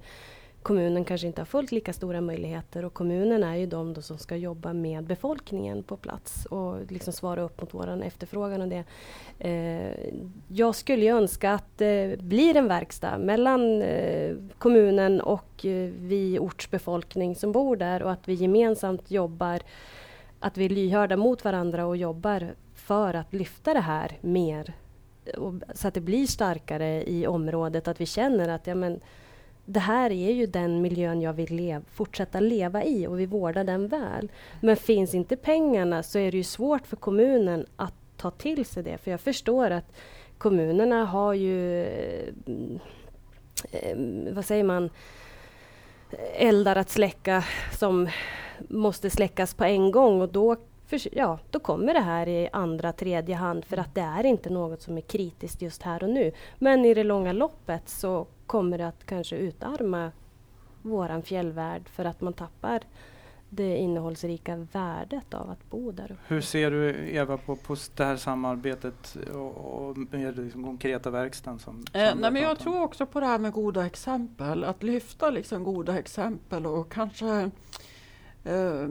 [0.64, 4.36] kommunen kanske inte har fullt lika stora möjligheter och kommunen är ju de som ska
[4.36, 8.84] jobba med befolkningen på plats och liksom svara upp mot våran efterfrågan och det.
[9.40, 10.14] Eh,
[10.48, 17.36] jag skulle önska att det blir en verkstad mellan eh, kommunen och eh, vi ortsbefolkning
[17.36, 19.60] som bor där och att vi gemensamt jobbar,
[20.40, 24.74] att vi är lyhörda mot varandra och jobbar för att lyfta det här mer
[25.38, 29.00] och, så att det blir starkare i området, att vi känner att ja, men,
[29.72, 33.64] det här är ju den miljön jag vill lev fortsätta leva i och vi vårdar
[33.64, 34.32] den väl.
[34.62, 38.84] Men finns inte pengarna så är det ju svårt för kommunen att ta till sig
[38.84, 38.98] det.
[38.98, 39.96] För jag förstår att
[40.38, 41.84] kommunerna har ju,
[43.72, 43.98] eh,
[44.32, 44.90] vad säger man,
[46.34, 47.44] eldar att släcka
[47.80, 48.10] som
[48.68, 50.56] måste släckas på en gång och då
[50.86, 54.50] för, ja, då kommer det här i andra, tredje hand för att det är inte
[54.50, 56.32] något som är kritiskt just här och nu.
[56.58, 60.12] Men i det långa loppet så kommer det att kanske utarma
[60.82, 62.82] våran fjällvärld för att man tappar
[63.50, 66.22] det innehållsrika värdet av att bo där uppe.
[66.28, 71.60] Hur ser du Eva på, på det här samarbetet och, och med liksom konkreta verkstaden?
[71.60, 74.84] Som, som eh, nej, men jag tror också på det här med goda exempel, att
[74.84, 77.52] lyfta liksom goda exempel och kanske
[78.44, 78.90] eh,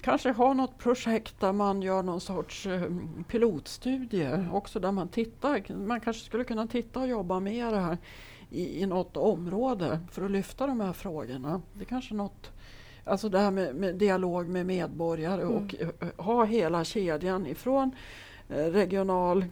[0.00, 2.82] kanske ha något projekt där man gör någon sorts eh,
[3.28, 5.74] pilotstudie också där man tittar.
[5.74, 7.98] Man kanske skulle kunna titta och jobba med det här
[8.50, 11.62] i, i något område för att lyfta de här frågorna.
[11.74, 12.50] Det är kanske något
[13.04, 15.54] Alltså det här med, med dialog med medborgare Mm.
[15.56, 17.90] och eh, ha hela kedjan ifrån
[18.48, 19.44] eh, regional,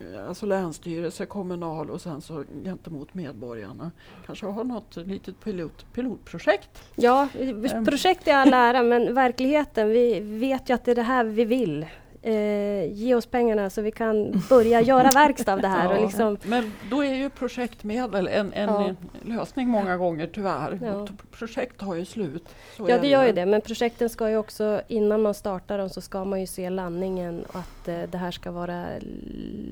[0.00, 3.90] eh, alltså länsstyrelse, kommunal och sen så gentemot medborgarna.
[4.26, 6.82] Kanske ha något litet pilot, pilotprojekt.
[6.96, 7.84] Ja, Ehm.
[7.84, 11.44] projekt är all ära men verkligheten, vi vet ju att det är det här vi
[11.44, 11.86] vill.
[12.24, 15.88] Eh, ge oss pengarna så vi kan börja göra verkstad av det här.
[15.90, 18.94] Och Ja, liksom, Men då är ju projektmedel en, en Ja.
[19.24, 20.78] lösning många gånger tyvärr.
[20.82, 20.94] Ja.
[20.94, 22.48] Och Projekt har ju slut.
[22.76, 23.46] Så ja, det gör ju det.
[23.46, 27.44] Men projekten ska ju också, innan man startar dem så ska man ju se landningen
[27.48, 28.84] och att eh, det här ska vara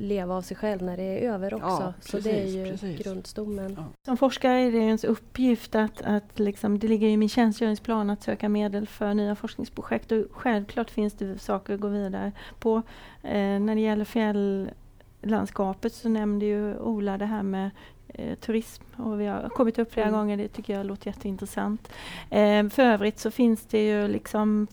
[0.01, 1.67] leva av sig själv när det är över också.
[1.67, 3.05] Ja, så det är precis, ju precis.
[3.07, 3.75] grundstommen.
[3.79, 3.85] Ja.
[4.05, 8.23] Som forskare är det ens uppgift att, att liksom, det ligger i min tjänstgöringsplan att
[8.23, 12.83] söka medel för nya forskningsprojekt och självklart finns det saker att gå vidare på.
[13.23, 17.71] Eh, när det gäller fjälllandskapet så nämnde ju Ola det här med
[18.09, 20.19] eh, turism och vi har kommit upp flera Mm.
[20.21, 21.93] gånger, det tycker jag låter jätteintressant.
[22.31, 24.67] Eh, för övrigt så finns det ju liksom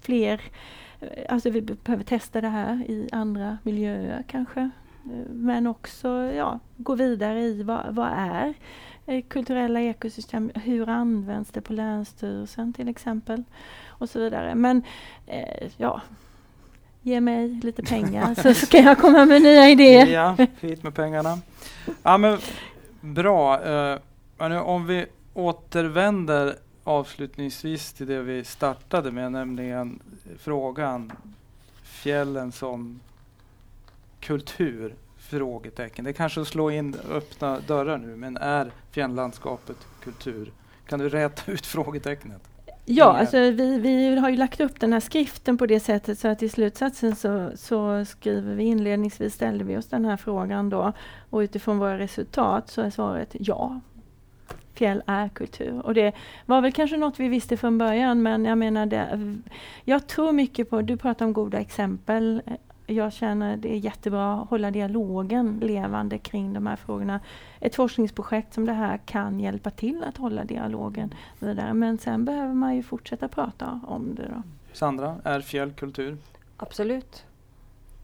[0.00, 0.40] fler,
[1.00, 4.70] eh, alltså vi behöver testa det här i andra miljöer kanske.
[5.30, 8.54] Men också ja, gå vidare i vad, vad är
[9.28, 13.44] kulturella ekosystem, hur används det på Länsstyrelsen till exempel
[13.88, 14.54] och så vidare.
[14.54, 14.82] Men
[15.26, 16.00] eh, ja,
[17.02, 20.06] ge mig lite pengar så ska jag komma med nya idéer.
[20.06, 21.38] Ja, hit med pengarna.
[22.02, 22.38] Ja, men
[23.00, 23.60] bra.
[23.60, 23.98] Uh,
[24.38, 30.00] men om vi återvänder avslutningsvis till det vi startade med, nämligen
[30.38, 31.12] frågan
[31.82, 33.00] fjällen som
[34.20, 34.94] kultur?
[35.18, 36.04] Frågetecken.
[36.04, 40.52] Det är kanske att slå in öppna dörrar nu, men är fjälllandskapet kultur?
[40.86, 42.49] Kan du räta ut frågetecknet?
[42.92, 46.18] Ja, Inga- alltså vi, vi har ju lagt upp den här skriften på det sättet
[46.18, 50.70] så att i slutsatsen så, så skriver vi inledningsvis ställde vi oss den här frågan
[50.70, 50.92] då
[51.30, 53.80] och utifrån våra resultat så är svaret ja.
[54.74, 56.12] Fjäll är kultur och det
[56.46, 59.38] var väl kanske något vi visste från början men jag menar det,
[59.84, 62.42] jag tror mycket på, du pratar om goda exempel.
[62.90, 67.20] Jag känner det är jättebra att hålla dialogen levande kring de här frågorna.
[67.60, 71.74] Ett forskningsprojekt som det här kan hjälpa till att hålla dialogen vidare.
[71.74, 74.28] Men sen behöver man ju fortsätta prata om det.
[74.34, 74.42] Då.
[74.72, 76.16] Sandra, är fjäll kultur?
[76.56, 77.24] Absolut.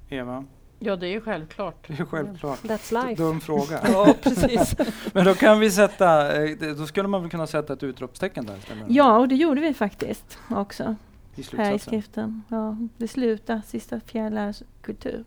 [0.08, 0.44] Eva?
[0.78, 1.88] Ja, det är självklart.
[1.88, 2.62] Det är självklart.
[2.62, 3.22] That's life.
[3.22, 3.80] Dum fråga.
[3.92, 4.76] Ja, precis.
[5.12, 8.56] Men då kan vi sätta, eh, då skulle man väl kunna sätta ett utropstecken där
[8.56, 8.84] istället?
[8.88, 10.96] Ja, och det gjorde vi faktiskt också
[11.36, 12.42] I här i skriften.
[12.48, 15.24] Ja, besluta, sista fjäll är kultur.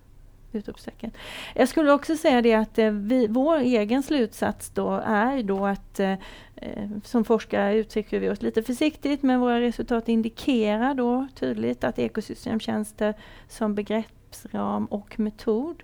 [0.52, 1.12] Utropstecken.
[1.56, 6.00] Jag skulle också säga det att eh, vi, vår egen slutsats då är då att
[6.00, 6.14] eh,
[6.56, 12.00] eh, som forskare uttrycker vi oss lite försiktigt men våra resultat indikerar då tydligt att
[12.00, 13.14] ekosystemtjänster
[13.48, 15.84] som begreppsram och metod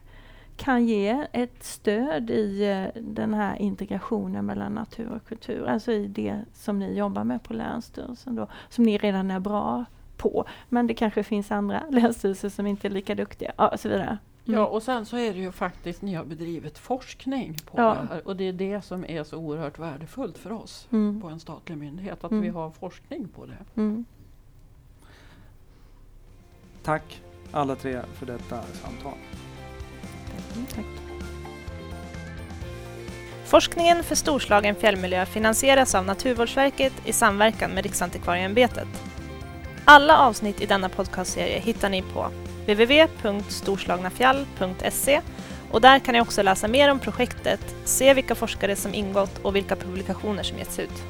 [0.57, 5.65] kan ge ett stöd i eh, den här integrationen mellan natur och kultur.
[5.65, 9.85] Alltså i det som ni jobbar med på Länsstyrelsen då, som ni redan är bra
[10.17, 10.45] på.
[10.69, 14.17] Men det kanske finns andra länsstyrelser som inte är lika duktiga ja, och så vidare.
[14.47, 14.59] Mm.
[14.59, 17.83] Ja, och sen så är det ju faktiskt ni har bedrivit forskning på Ja.
[18.01, 21.21] det här och det är det som är så oerhört värdefullt för oss Mm.
[21.21, 22.43] på en statlig myndighet, att Mm.
[22.43, 23.57] vi har forskning på det.
[23.81, 24.05] Mm.
[26.83, 29.13] Tack alla tre för detta samtal.
[30.75, 30.85] Tack.
[33.45, 38.87] Forskningen för Storslagen fjällmiljö finansieras av Naturvårdsverket i samverkan med Riksantikvarieämbetet.
[39.87, 42.31] Alla avsnitt i denna podcastserie hittar ni på
[42.65, 45.21] www.storslagnafjall.se
[45.71, 49.55] och där kan ni också läsa mer om projektet, se vilka forskare som ingått och
[49.55, 51.03] vilka publikationer som getts ut.